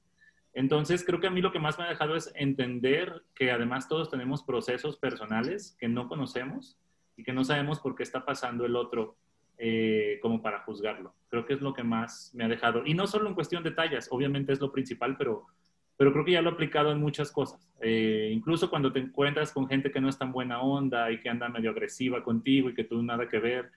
[0.52, 3.88] Entonces, creo que a mí lo que más me ha dejado es entender que además
[3.88, 6.78] todos tenemos procesos personales que no conocemos
[7.16, 9.16] y que no sabemos por qué está pasando el otro
[9.58, 11.12] eh, como para juzgarlo.
[11.28, 12.86] Creo que es lo que más me ha dejado.
[12.86, 15.46] Y no solo en cuestión de tallas, obviamente es lo principal, pero,
[15.96, 17.70] pero creo que ya lo he aplicado en muchas cosas.
[17.80, 21.28] Eh, incluso cuando te encuentras con gente que no es tan buena onda y que
[21.28, 23.70] anda medio agresiva contigo y que tú nada que ver,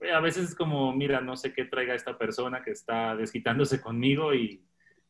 [0.00, 3.80] eh, a veces es como, mira, no sé qué traiga esta persona que está desquitándose
[3.80, 4.62] conmigo y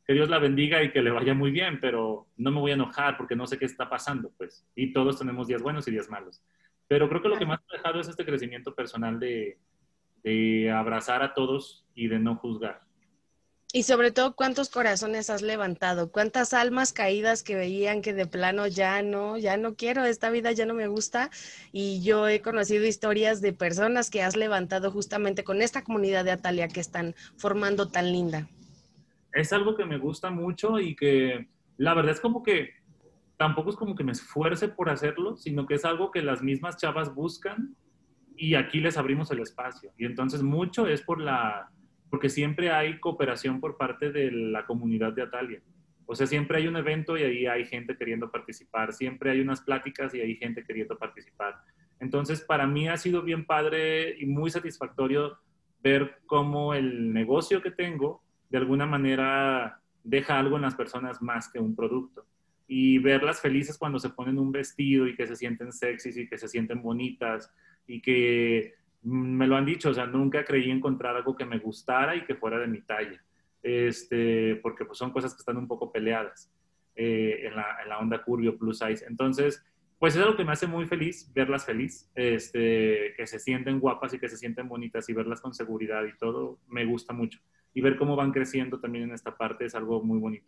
[0.06, 2.74] que Dios la bendiga y que le vaya muy bien, pero no me voy a
[2.74, 4.64] enojar porque no sé qué está pasando, pues.
[4.76, 6.42] Y todos tenemos días buenos y días malos.
[6.86, 9.58] Pero creo que lo que más me ha dejado es este crecimiento personal de,
[10.22, 12.85] de abrazar a todos y de no juzgar.
[13.76, 16.10] Y sobre todo, ¿cuántos corazones has levantado?
[16.10, 20.50] ¿Cuántas almas caídas que veían que de plano ya no, ya no quiero, esta vida
[20.52, 21.28] ya no me gusta?
[21.72, 26.30] Y yo he conocido historias de personas que has levantado justamente con esta comunidad de
[26.30, 28.48] Atalia que están formando tan linda.
[29.34, 32.70] Es algo que me gusta mucho y que la verdad es como que
[33.36, 36.78] tampoco es como que me esfuerce por hacerlo, sino que es algo que las mismas
[36.78, 37.76] chavas buscan
[38.38, 39.92] y aquí les abrimos el espacio.
[39.98, 41.70] Y entonces mucho es por la
[42.10, 45.60] porque siempre hay cooperación por parte de la comunidad de Atalia.
[46.06, 49.60] O sea, siempre hay un evento y ahí hay gente queriendo participar, siempre hay unas
[49.60, 51.56] pláticas y hay gente queriendo participar.
[51.98, 55.38] Entonces, para mí ha sido bien padre y muy satisfactorio
[55.82, 61.50] ver cómo el negocio que tengo de alguna manera deja algo en las personas más
[61.50, 62.24] que un producto.
[62.68, 66.38] Y verlas felices cuando se ponen un vestido y que se sienten sexys y que
[66.38, 67.52] se sienten bonitas
[67.86, 68.74] y que
[69.06, 72.34] me lo han dicho, o sea, nunca creí encontrar algo que me gustara y que
[72.34, 73.22] fuera de mi talla,
[73.62, 76.52] este, porque pues son cosas que están un poco peleadas
[76.96, 79.06] eh, en, la, en, la, onda curvio plus size.
[79.06, 79.64] Entonces,
[80.00, 84.12] pues es algo que me hace muy feliz, verlas feliz, este, que se sienten guapas
[84.12, 87.38] y que se sienten bonitas y verlas con seguridad y todo, me gusta mucho.
[87.74, 90.46] Y ver cómo van creciendo también en esta parte es algo muy bonito.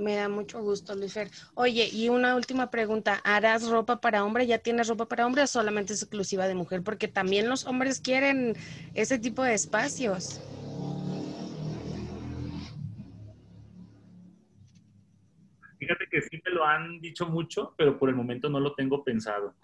[0.00, 1.28] Me da mucho gusto, Luisfer.
[1.54, 3.20] Oye, y una última pregunta.
[3.22, 4.46] ¿Harás ropa para hombre?
[4.46, 6.82] ¿Ya tienes ropa para hombre o solamente es exclusiva de mujer?
[6.82, 8.56] Porque también los hombres quieren
[8.94, 10.40] ese tipo de espacios.
[15.78, 19.04] Fíjate que sí me lo han dicho mucho, pero por el momento no lo tengo
[19.04, 19.54] pensado.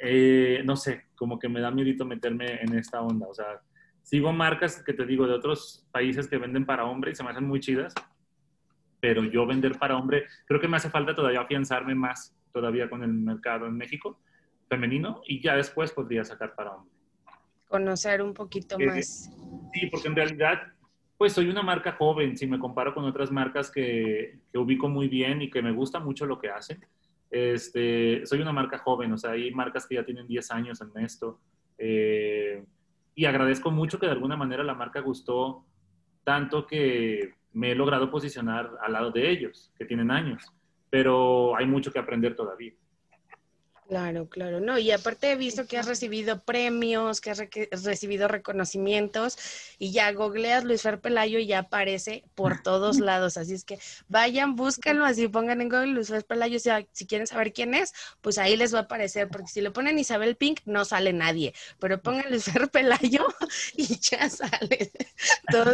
[0.00, 3.26] Eh, no sé, como que me da miedo meterme en esta onda.
[3.28, 3.60] O sea,
[4.02, 7.30] sigo marcas que te digo de otros países que venden para hombre y se me
[7.30, 7.94] hacen muy chidas
[9.06, 13.04] pero yo vender para hombre, creo que me hace falta todavía afianzarme más todavía con
[13.04, 14.18] el mercado en México
[14.68, 16.92] femenino y ya después podría sacar para hombre.
[17.68, 19.30] Conocer un poquito eh, más.
[19.72, 20.60] Sí, porque en realidad,
[21.16, 25.06] pues soy una marca joven, si me comparo con otras marcas que, que ubico muy
[25.06, 26.84] bien y que me gusta mucho lo que hacen.
[27.30, 31.04] Este, soy una marca joven, o sea, hay marcas que ya tienen 10 años en
[31.04, 31.38] esto.
[31.78, 32.64] Eh,
[33.14, 35.64] y agradezco mucho que de alguna manera la marca gustó
[36.24, 40.44] tanto que me he logrado posicionar al lado de ellos, que tienen años,
[40.90, 42.74] pero hay mucho que aprender todavía.
[43.88, 47.40] Claro, claro, no, y aparte he visto que has recibido premios, que has
[47.84, 49.38] recibido reconocimientos
[49.78, 53.78] y ya googleas Luis Fer Pelayo y ya aparece por todos lados, así es que
[54.08, 57.94] vayan, búsquenlo, así pongan en Google Luis Fer Pelayo, si, si quieren saber quién es,
[58.20, 61.54] pues ahí les va a aparecer, porque si le ponen Isabel Pink no sale nadie,
[61.78, 63.24] pero pongan Luis Fer Pelayo
[63.76, 64.90] y ya sale
[65.50, 65.72] todo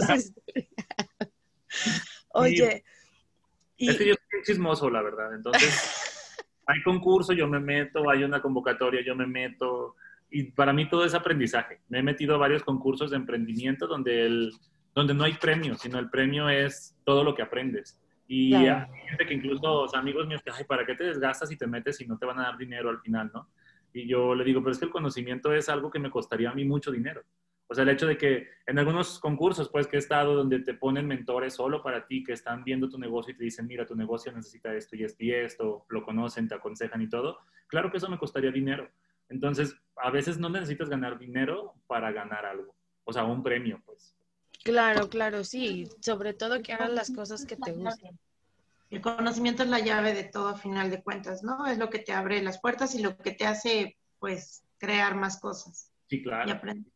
[2.30, 2.85] Oye.
[3.78, 5.35] Es que yo soy chismoso, la verdad.
[5.35, 9.96] Entonces, hay concurso, yo me meto, hay una convocatoria, yo me meto.
[10.30, 11.80] Y para mí todo es aprendizaje.
[11.88, 14.52] Me he metido a varios concursos de emprendimiento donde, el,
[14.94, 17.98] donde no hay premio, sino el premio es todo lo que aprendes.
[18.28, 21.66] Y hay gente que incluso, amigos míos, que, ay, ¿para qué te desgastas y te
[21.66, 23.50] metes y no te van a dar dinero al final, no?
[23.92, 26.54] Y yo le digo, pero es que el conocimiento es algo que me costaría a
[26.54, 27.22] mí mucho dinero.
[27.72, 30.74] O sea, el hecho de que en algunos concursos, pues, que he estado donde te
[30.74, 33.96] ponen mentores solo para ti, que están viendo tu negocio y te dicen, mira, tu
[33.96, 37.96] negocio necesita esto y esto y esto, lo conocen, te aconsejan y todo, claro que
[37.96, 38.90] eso me costaría dinero.
[39.30, 42.74] Entonces, a veces no necesitas ganar dinero para ganar algo.
[43.04, 44.14] O sea, un premio, pues.
[44.64, 45.88] Claro, claro, sí.
[46.00, 48.18] Sobre todo que hagas las cosas que te gustan.
[48.90, 51.66] El conocimiento es la llave de todo a final de cuentas, ¿no?
[51.66, 55.40] Es lo que te abre las puertas y lo que te hace, pues, crear más
[55.40, 55.90] cosas.
[56.11, 56.46] Sí, claro.
[56.46, 56.92] Y aprender.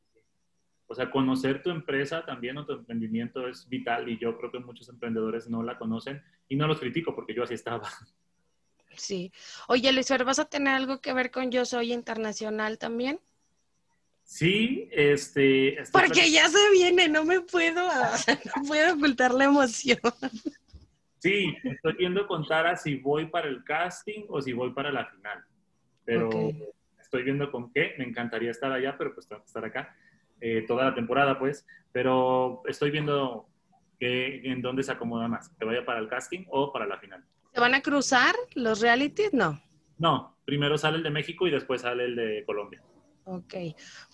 [0.89, 4.61] O sea, conocer tu empresa también o tu emprendimiento es vital y yo creo que
[4.61, 7.89] muchos emprendedores no la conocen y no los critico porque yo así estaba.
[8.95, 9.33] Sí.
[9.69, 13.21] Oye, Luis ¿vas a tener algo que ver con Yo Soy Internacional también?
[14.23, 15.81] Sí, este...
[15.81, 17.83] estoy Porque ya se viene, no me puedo,
[18.57, 19.99] no puedo ocultar la emoción.
[21.19, 25.07] Sí, estoy viendo con Tara si voy para el casting o si voy para la
[25.07, 25.45] final.
[26.05, 26.55] Pero Ok.
[27.01, 27.95] estoy viendo con qué.
[27.99, 29.95] Me encantaría estar allá, pero pues tengo que estar acá
[30.41, 31.67] eh, toda la temporada, pues.
[31.93, 33.49] Pero estoy viendo
[33.99, 35.49] que, en dónde se acomoda más.
[35.59, 37.25] Que vaya para el casting o para la final.
[37.53, 39.33] ¿Se van a cruzar los realities?
[39.33, 39.61] No.
[39.99, 42.83] No, primero sale el de México y después sale el de Colombia.
[43.29, 43.55] Ok,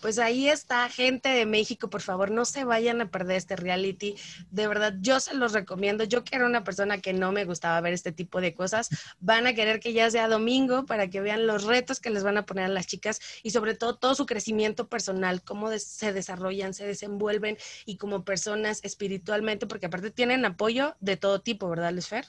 [0.01, 4.15] pues ahí está, gente de México, por favor, no se vayan a perder este reality.
[4.51, 6.05] De verdad, yo se los recomiendo.
[6.05, 8.89] Yo que era una persona que no me gustaba ver este tipo de cosas,
[9.21, 12.39] van a querer que ya sea domingo para que vean los retos que les van
[12.39, 16.73] a poner a las chicas y sobre todo todo su crecimiento personal, cómo se desarrollan,
[16.73, 22.09] se desenvuelven y como personas espiritualmente, porque aparte tienen apoyo de todo tipo, ¿verdad, Luis
[22.09, 22.25] Fer?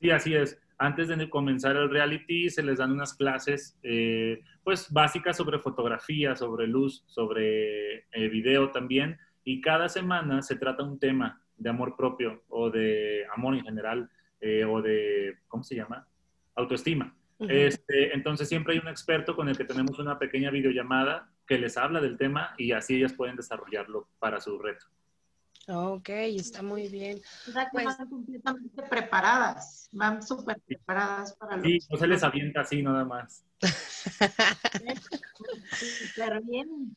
[0.00, 0.56] Sí, así es.
[0.78, 6.34] Antes de comenzar el reality se les dan unas clases, eh, pues básicas sobre fotografía,
[6.34, 9.18] sobre luz, sobre eh, video también.
[9.44, 14.10] Y cada semana se trata un tema de amor propio o de amor en general
[14.40, 16.06] eh, o de, ¿cómo se llama?
[16.54, 17.14] Autoestima.
[17.48, 21.76] Este, entonces siempre hay un experto con el que tenemos una pequeña videollamada que les
[21.76, 24.86] habla del tema y así ellas pueden desarrollarlo para su reto.
[25.68, 27.20] Ok, está muy bien.
[27.48, 32.06] O sea, que Pues- van completamente preparadas, van súper preparadas para lo Sí, no se
[32.06, 33.44] les avienta así nada más.
[35.78, 36.96] Súper bien.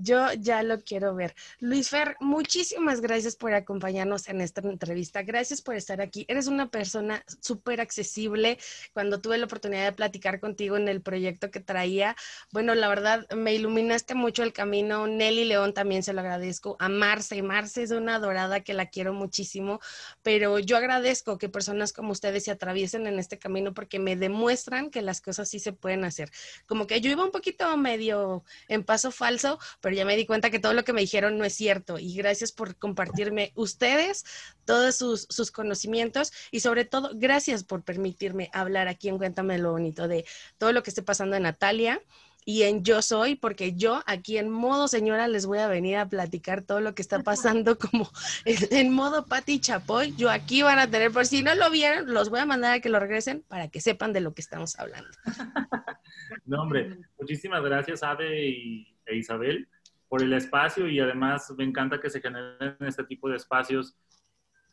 [0.00, 1.34] Yo ya lo quiero ver.
[1.58, 5.22] Luis Fer, muchísimas gracias por acompañarnos en esta entrevista.
[5.22, 6.24] Gracias por estar aquí.
[6.28, 8.58] Eres una persona súper accesible.
[8.92, 12.14] Cuando tuve la oportunidad de platicar contigo en el proyecto que traía,
[12.52, 15.08] bueno, la verdad me iluminaste mucho el camino.
[15.08, 16.76] Nelly León también se lo agradezco.
[16.78, 19.80] A Marce, Marce es una adorada que la quiero muchísimo,
[20.22, 24.90] pero yo agradezco que personas como ustedes se atraviesen en este camino porque me demuestran
[24.90, 26.30] que las cosas sí se pueden hacer.
[26.66, 30.50] Como que yo iba un poquito medio en paso falso, pero ya me di cuenta
[30.50, 31.98] que todo lo que me dijeron no es cierto.
[31.98, 34.24] Y gracias por compartirme ustedes
[34.64, 39.72] todos sus, sus conocimientos y sobre todo, gracias por permitirme hablar aquí en Cuéntame lo
[39.72, 40.24] bonito de
[40.58, 42.00] todo lo que esté pasando en Natalia
[42.48, 46.08] y en Yo Soy, porque yo aquí en modo señora les voy a venir a
[46.08, 48.10] platicar todo lo que está pasando como
[48.46, 50.14] en, modo Pati Chapoy.
[50.16, 52.80] Yo aquí van a tener, por si no lo vieron, los voy a mandar a
[52.80, 55.10] que lo regresen para que sepan de lo que estamos hablando.
[56.44, 59.66] No, hombre, muchísimas gracias, Ade e Isabel,
[60.08, 63.96] por el espacio y además me encanta que se generen este tipo de espacios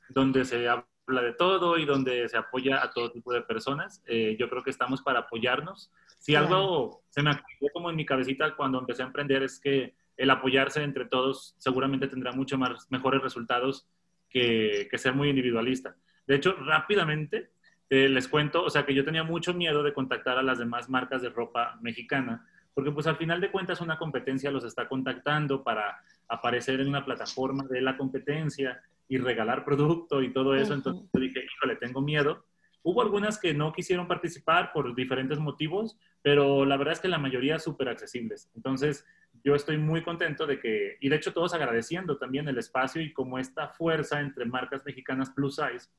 [0.10, 4.02] donde se habla de todo y donde se apoya a todo tipo de personas.
[4.08, 5.92] Eh, yo creo que estamos para apoyarnos.
[6.20, 9.96] Si algo se me activó como en mi cabecita cuando empecé a emprender es que
[10.18, 13.88] el apoyarse entre todos seguramente tendrá mucho más mejores resultados
[14.30, 15.96] que, que ser muy individualista.
[16.26, 17.52] De hecho, rápidamente
[17.90, 20.90] eh, les cuento, o sea que yo tenía mucho miedo de contactar a las demás
[20.90, 25.64] marcas de ropa mexicana, porque pues al final de cuentas una competencia los está contactando
[25.64, 30.74] para aparecer en una plataforma de la competencia y regalar producto y todo eso.
[30.74, 30.74] Ujú.
[30.74, 32.46] Entonces yo dije, híjole, tengo miedo.
[32.84, 37.18] Hubo algunas que no quisieron participar por diferentes motivos, pero la verdad es que la
[37.18, 38.52] mayoría súper accesibles.
[38.56, 39.06] Entonces,
[39.44, 43.14] yo estoy muy contento de que, y de hecho todos agradeciendo también el espacio y
[43.14, 45.90] como esta fuerza entre marcas mexicanas plus size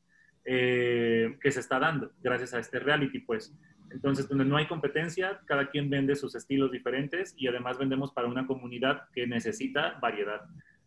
[0.44, 3.52] eh, que se está dando gracias a este reality, pues.
[3.90, 8.26] Entonces, donde no hay competencia, cada quien vende sus estilos diferentes y además vendemos para
[8.28, 10.42] una comunidad que necesita variedad.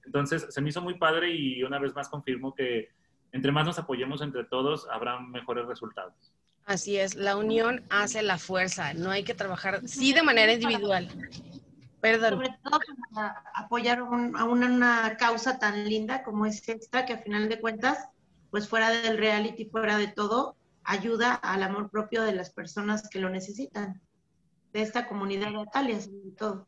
[0.05, 2.89] Entonces, se me hizo muy padre y una vez más confirmo que
[3.31, 6.33] entre más nos apoyemos entre todos, habrá mejores resultados.
[6.65, 11.07] Así es, la unión hace la fuerza, no hay que trabajar, sí, de manera individual.
[12.01, 12.31] Perdón.
[12.35, 12.79] Sobre todo
[13.13, 17.49] para apoyar un- a una, una causa tan linda como es esta, que a final
[17.49, 18.07] de cuentas,
[18.51, 23.19] pues fuera del reality, fuera de todo, ayuda al amor propio de las personas que
[23.19, 24.01] lo necesitan,
[24.73, 26.67] de esta comunidad de Italia, sobre todo.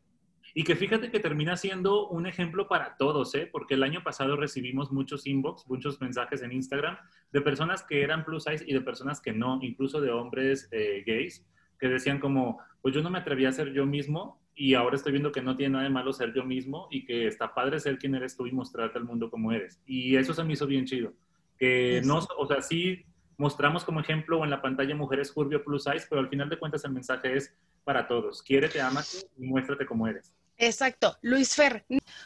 [0.53, 3.47] Y que fíjate que termina siendo un ejemplo para todos, ¿eh?
[3.49, 6.97] porque el año pasado recibimos muchos inbox, muchos mensajes en Instagram
[7.31, 11.03] de personas que eran plus size y de personas que no, incluso de hombres eh,
[11.05, 11.45] gays,
[11.79, 15.13] que decían como, pues yo no me atreví a ser yo mismo y ahora estoy
[15.13, 17.97] viendo que no tiene nada de malo ser yo mismo y que está padre ser
[17.97, 19.81] quien eres tú y mostrarte al mundo como eres.
[19.85, 21.13] Y eso se me hizo bien chido.
[21.57, 23.05] Que no, o sea, sí
[23.41, 26.85] mostramos como ejemplo en la pantalla mujeres Curbio Plus Size, pero al final de cuentas
[26.85, 28.41] el mensaje es para todos.
[28.43, 30.31] Quiérete, amate y muéstrate como eres.
[30.57, 31.83] Exacto, Luis Fer.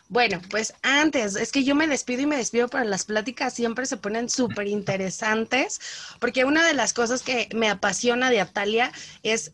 [0.09, 3.85] Bueno, pues antes, es que yo me despido y me despido, pero las pláticas siempre
[3.85, 5.79] se ponen súper interesantes,
[6.19, 8.91] porque una de las cosas que me apasiona de Atalia
[9.23, 9.53] es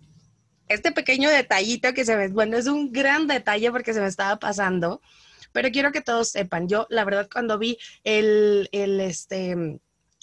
[0.68, 4.40] este pequeño detallito que se ve, bueno, es un gran detalle porque se me estaba
[4.40, 5.00] pasando,
[5.52, 9.80] pero quiero que todos sepan, yo la verdad cuando vi el, el este,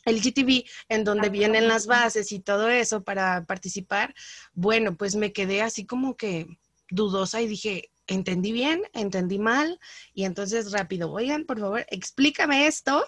[0.08, 4.14] el GTV en donde vienen las bases y todo eso para participar,
[4.52, 6.46] bueno, pues me quedé así como que
[6.90, 9.78] dudosa y dije, entendí bien, entendí mal,
[10.14, 13.04] y entonces rápido, oigan, por favor, explícame esto.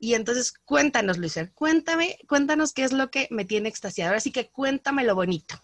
[0.00, 4.14] Y entonces cuéntanos, Luisa, cuéntame, cuéntanos qué es lo que me tiene extasiado.
[4.14, 5.56] Así que cuéntame lo bonito.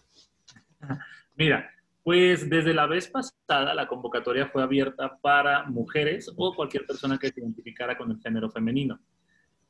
[1.35, 1.69] Mira,
[2.03, 7.29] pues desde la vez pasada la convocatoria fue abierta para mujeres o cualquier persona que
[7.29, 8.99] se identificara con el género femenino.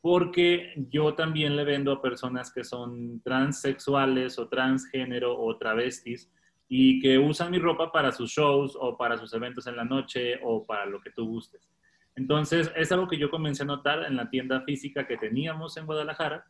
[0.06, 6.32] Porque yo también le vendo a personas que son transexuales o transgénero o travestis
[6.70, 10.40] y que usan mi ropa para sus shows o para sus eventos en la noche
[10.44, 11.68] o para lo que tú gustes.
[12.16, 15.88] Entonces, es algo que yo comencé a notar en la tienda física que teníamos en
[15.88, 16.46] Guadalajara.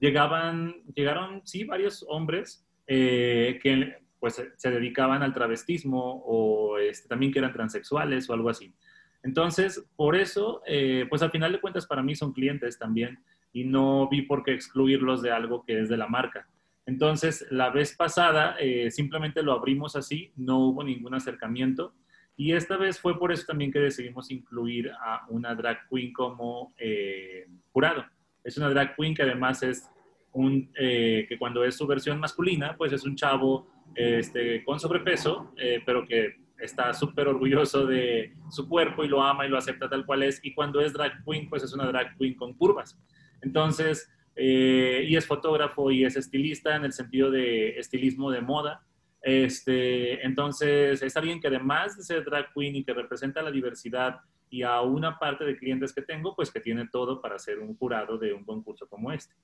[0.00, 7.32] Llegaban, llegaron, sí, varios hombres eh, que pues se dedicaban al travestismo o este, también
[7.32, 8.74] que eran transexuales o algo así.
[9.22, 13.18] Entonces, por eso, eh, pues al final de cuentas para mí son clientes también
[13.52, 16.46] y no vi por qué excluirlos de algo que es de la marca.
[16.88, 21.92] Entonces, la vez pasada eh, simplemente lo abrimos así, no hubo ningún acercamiento.
[22.34, 26.72] Y esta vez fue por eso también que decidimos incluir a una drag queen como
[26.78, 28.06] eh, jurado.
[28.42, 29.90] Es una drag queen que además es
[30.32, 35.52] un, eh, que cuando es su versión masculina, pues es un chavo este, con sobrepeso,
[35.84, 40.04] pero que está súper orgulloso de su cuerpo y lo ama y lo acepta tal
[40.04, 40.40] cual es.
[40.42, 42.98] Y cuando es drag queen, pues es una drag queen con curvas.
[43.40, 48.84] Entonces, eh, y es fotógrafo y es estilista en el sentido de estilismo de moda.
[49.22, 54.20] Este, entonces, es alguien que además de ser drag queen y que representa la diversidad
[54.50, 57.76] y a una parte de clientes que tengo, pues que tiene todo para ser un
[57.76, 59.34] jurado de un concurso como este.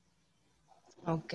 [1.06, 1.34] Ok.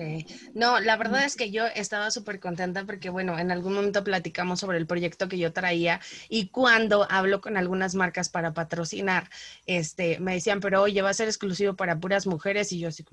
[0.52, 4.58] No, la verdad es que yo estaba súper contenta porque, bueno, en algún momento platicamos
[4.58, 9.30] sobre el proyecto que yo traía y cuando hablo con algunas marcas para patrocinar,
[9.66, 13.04] este, me decían, pero oye, va a ser exclusivo para puras mujeres y yo así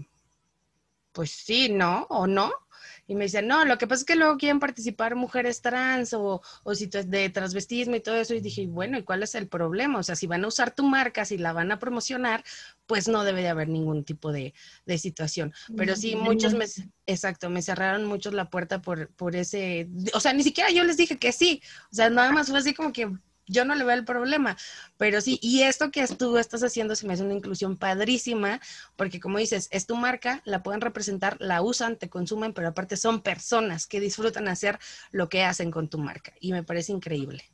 [1.11, 2.05] pues sí, ¿no?
[2.09, 2.51] ¿O no?
[3.07, 6.41] Y me dicen, no, lo que pasa es que luego quieren participar mujeres trans o,
[6.63, 8.35] o de transvestismo y todo eso.
[8.35, 9.99] Y dije, bueno, ¿y cuál es el problema?
[9.99, 12.43] O sea, si van a usar tu marca, si la van a promocionar,
[12.88, 14.53] pues no debe de haber ningún tipo de,
[14.85, 15.53] de situación.
[15.75, 16.65] Pero sí, muchos me,
[17.05, 20.97] exacto, me cerraron muchos la puerta por, por ese, o sea, ni siquiera yo les
[20.97, 21.61] dije que sí.
[21.91, 23.11] O sea, nada más fue así como que,
[23.47, 24.57] yo no le veo el problema,
[24.97, 28.59] pero sí, y esto que tú estás haciendo se me hace una inclusión padrísima,
[28.95, 32.97] porque como dices, es tu marca, la pueden representar, la usan, te consumen, pero aparte
[32.97, 34.79] son personas que disfrutan hacer
[35.11, 37.49] lo que hacen con tu marca, y me parece increíble.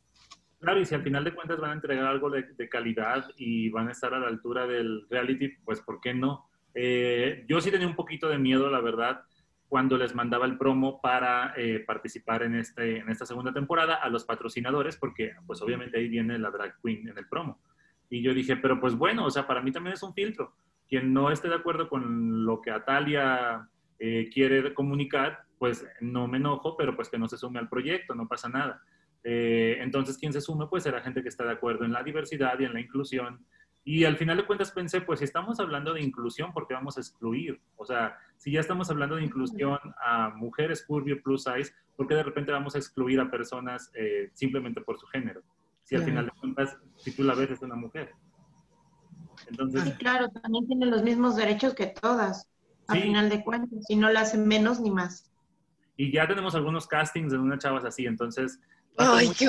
[0.64, 3.90] Claro, y si al final de cuentas van a entregar algo de, calidad y van
[3.90, 6.48] a estar a la altura del reality, pues ¿por qué no?
[6.74, 9.24] Eh, yo sí tenía un poquito de miedo, la verdad,
[9.68, 14.08] cuando les mandaba el promo para eh, participar en, este, en esta segunda temporada a
[14.08, 17.60] los patrocinadores, porque pues obviamente ahí viene la drag queen en el promo.
[18.10, 20.56] Y yo dije, pero pues bueno, o sea, para mí también es un filtro.
[20.88, 23.68] Quien no esté de acuerdo con lo que Atalia
[24.00, 28.16] eh, quiere comunicar, pues no me enojo, pero pues que no se sume al proyecto,
[28.16, 28.82] no pasa nada.
[29.24, 32.60] Eh, entonces, quien se sume, pues será gente que está de acuerdo en la diversidad
[32.60, 33.46] y en la inclusión
[33.86, 36.98] y al final de cuentas pensé, pues si estamos hablando de inclusión, ¿por qué vamos
[36.98, 37.60] a excluir?
[37.76, 42.16] O sea, si ya estamos hablando de inclusión a mujeres curvy plus size, ¿por qué
[42.16, 45.42] de repente vamos a excluir a personas eh, simplemente por su género?
[45.84, 48.12] Si al final de cuentas, si tú la ves, es una mujer.
[49.50, 52.48] Entonces, sí, claro, también tiene los mismos derechos que todas,
[52.88, 55.30] al final de cuentas, y no la hacen menos ni más.
[55.98, 58.62] Y ya tenemos algunos castings de unas chavas así, entonces...
[58.98, 59.48] ¡Ay, qué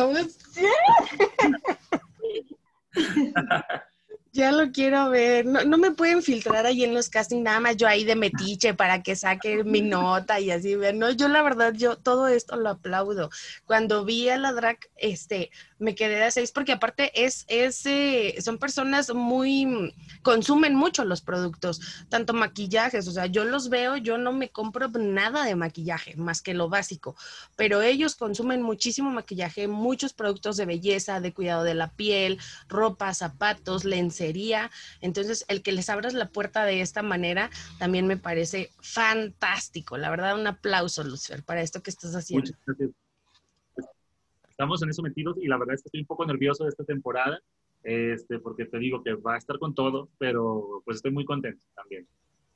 [4.34, 5.46] Ya lo quiero ver.
[5.46, 8.74] No, no, me pueden filtrar ahí en los castings, nada más yo ahí de metiche
[8.74, 10.74] para que saque mi nota y así.
[10.92, 13.30] No, yo la verdad, yo todo esto lo aplaudo.
[13.64, 18.34] Cuando vi a la drag, este, me quedé de seis porque aparte es, es eh,
[18.42, 24.18] son personas muy, consumen mucho los productos, tanto maquillajes, o sea, yo los veo, yo
[24.18, 27.14] no me compro nada de maquillaje, más que lo básico,
[27.54, 33.14] pero ellos consumen muchísimo maquillaje, muchos productos de belleza, de cuidado de la piel, ropa,
[33.14, 34.70] zapatos, lencería sería.
[35.00, 39.98] Entonces, el que les abras la puerta de esta manera también me parece fantástico.
[39.98, 42.50] La verdad, un aplauso, Lucifer, para esto que estás haciendo.
[44.48, 46.84] Estamos en eso metidos y la verdad es que estoy un poco nervioso de esta
[46.84, 47.40] temporada,
[47.82, 51.66] este, porque te digo que va a estar con todo, pero pues estoy muy contento
[51.74, 52.06] también.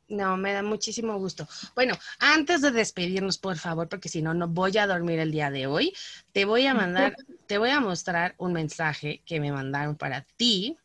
[0.08, 1.46] No, me da muchísimo gusto.
[1.74, 5.50] Bueno, antes de despedirnos, por favor, porque si no, no voy a dormir el día
[5.50, 5.92] de hoy,
[6.32, 7.14] te voy a mandar,
[7.46, 10.78] te voy a mostrar un mensaje que me mandaron para ti.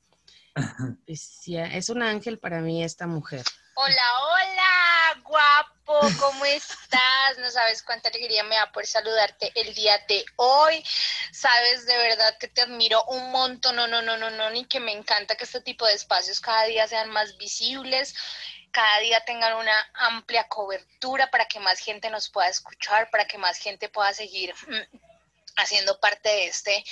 [1.07, 3.43] Es un ángel para mí esta mujer.
[3.75, 7.37] Hola, hola, guapo, ¿cómo estás?
[7.39, 10.83] No sabes cuánta alegría me da por saludarte el día de hoy.
[11.31, 14.79] Sabes de verdad que te admiro un montón, no, no, no, no, no, ni que
[14.79, 18.13] me encanta que este tipo de espacios cada día sean más visibles
[18.73, 23.37] cada día tengan una amplia cobertura para que más gente nos pueda escuchar, para que
[23.37, 24.97] más gente pueda seguir mm,
[25.57, 26.83] haciendo parte de este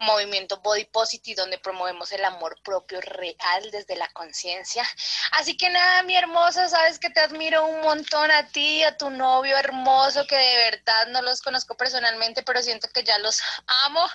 [0.00, 4.86] movimiento Body Positive donde promovemos el amor propio real desde la conciencia.
[5.32, 9.10] Así que nada, mi hermosa, sabes que te admiro un montón a ti, a tu
[9.10, 13.40] novio hermoso, que de verdad no los conozco personalmente, pero siento que ya los
[13.84, 14.08] amo.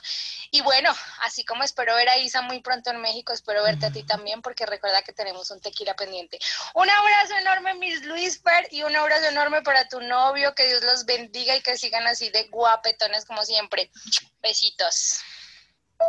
[0.51, 3.91] Y bueno, así como espero ver a Isa muy pronto en México, espero verte a
[3.91, 6.39] ti también, porque recuerda que tenemos un tequila pendiente.
[6.73, 10.83] Un abrazo enorme, Miss Luis Per, y un abrazo enorme para tu novio, que Dios
[10.83, 13.91] los bendiga y que sigan así de guapetones como siempre.
[14.41, 15.19] Besitos.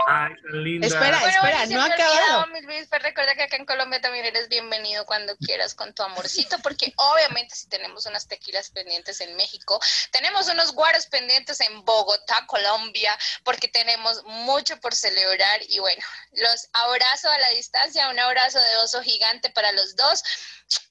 [0.07, 0.87] Ay, tan linda.
[0.87, 2.47] Espera, espera, no ha acabado.
[2.91, 6.93] Pero recuerda que acá en Colombia también eres bienvenido cuando quieras con tu amorcito, porque
[6.97, 9.81] obviamente si tenemos unas tequilas pendientes en México,
[10.11, 16.69] tenemos unos guaros pendientes en Bogotá, Colombia, porque tenemos mucho por celebrar y bueno, los
[16.73, 20.23] abrazo a la distancia, un abrazo de oso gigante para los dos.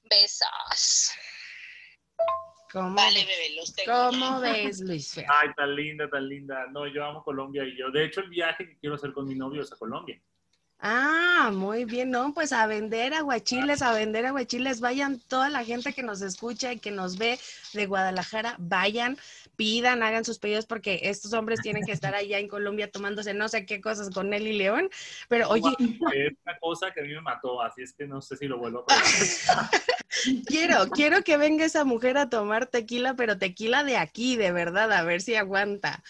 [0.07, 1.11] Besos.
[2.75, 3.25] ¿Cómo Vale, ves?
[3.25, 4.09] bebé, los tengo.
[4.11, 5.17] ¿Cómo ves, Luis?
[5.19, 6.65] Ay, tan linda, tan linda.
[6.73, 9.33] No, yo amo Colombia y yo, de hecho, el viaje que quiero hacer con mi
[9.33, 10.21] novio es a Colombia.
[10.79, 15.93] Ah, muy bien, no, pues a vender aguachiles, a vender aguachiles, vayan toda la gente
[15.93, 17.39] que nos escucha y que nos ve
[17.71, 19.17] de Guadalajara, vayan,
[19.55, 23.49] pidan, hagan sus pedidos porque estos hombres tienen que estar allá en Colombia tomándose no
[23.49, 24.89] sé qué cosas con él y León,
[25.29, 25.69] pero oye,
[26.13, 28.57] Es una cosa que a mí me mató, así es que no sé si lo
[28.57, 29.69] vuelvo a probar.
[30.45, 34.91] quiero, quiero que venga esa mujer a tomar tequila, pero tequila de aquí, de verdad,
[34.91, 36.03] a ver si aguanta.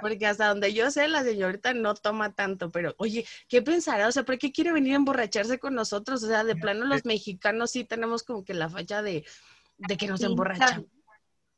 [0.00, 4.08] Porque hasta donde yo sé, la señorita no toma tanto, pero oye, ¿qué pensará?
[4.08, 6.22] O sea, ¿por qué quiere venir a emborracharse con nosotros?
[6.22, 9.24] O sea, de plano los mexicanos sí tenemos como que la falla de,
[9.78, 10.86] de que nos emborrachan.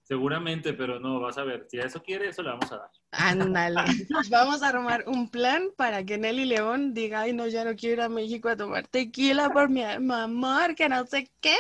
[0.09, 1.67] Seguramente, pero no, vas a ver.
[1.69, 2.91] Si a eso quiere, eso le vamos a dar.
[3.11, 3.83] Ándale.
[4.31, 7.97] Vamos a armar un plan para que Nelly León diga, ay, no, ya no quiero
[7.97, 11.59] ir a México a tomar tequila por mi amor, que no sé qué.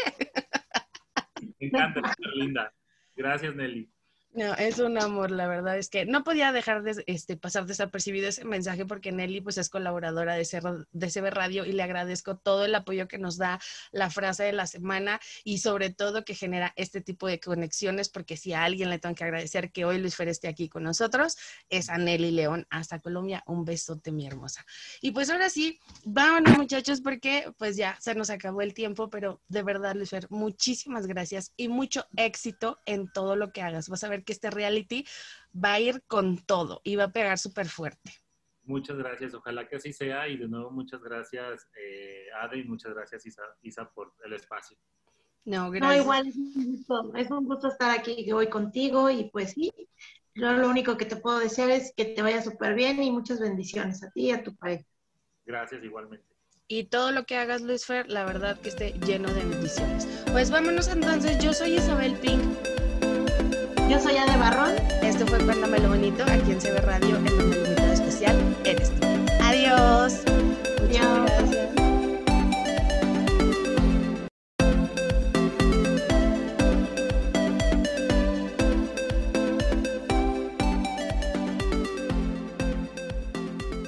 [1.60, 2.00] Me encanta,
[2.36, 2.72] linda.
[3.14, 3.86] Gracias, Nelly.
[4.34, 8.28] No, es un amor, la verdad es que no podía dejar de este, pasar desapercibido
[8.28, 12.36] ese mensaje porque Nelly pues es colaboradora de, CR de CB Radio y le agradezco
[12.36, 13.58] todo el apoyo que nos da
[13.90, 18.36] la frase de la semana y sobre todo que genera este tipo de conexiones porque
[18.36, 21.36] si a alguien le tengo que agradecer que hoy Luis Fer esté aquí con nosotros
[21.70, 23.42] es a Nelly León hasta Colombia.
[23.46, 24.64] Un besote mi hermosa.
[25.00, 29.40] Y pues ahora sí, vámonos muchachos porque pues ya se nos acabó el tiempo, pero
[29.48, 33.88] de verdad Luis Fer, muchísimas gracias y mucho éxito en todo lo que hagas.
[33.88, 35.06] Vas a ver que este reality
[35.54, 38.12] va a ir con todo y va a pegar súper fuerte.
[38.64, 42.92] Muchas gracias, ojalá que así sea y de nuevo muchas gracias, eh, Ade, y muchas
[42.92, 44.76] gracias, Isa, Isa, por el espacio.
[45.46, 46.02] No, No, gracias.
[46.02, 49.72] igual es un, gusto, es un gusto estar aquí hoy contigo y pues sí,
[50.34, 53.40] yo lo único que te puedo desear es que te vaya súper bien y muchas
[53.40, 54.84] bendiciones a ti y a tu pareja.
[55.46, 56.26] Gracias igualmente.
[56.70, 60.06] Y todo lo que hagas, Luis Fer, la verdad que esté lleno de bendiciones.
[60.30, 62.42] Pues vámonos entonces, yo soy Isabel Pink.
[63.88, 64.74] Yo soy Ade Barrón.
[65.02, 68.90] Esto fue Cuéntame lo bonito aquí en CB Radio, en donde el invitado especial eres
[68.90, 69.06] tú.
[69.42, 70.24] Adiós.
[70.82, 71.26] Muchas Adiós.
[71.26, 71.57] gracias.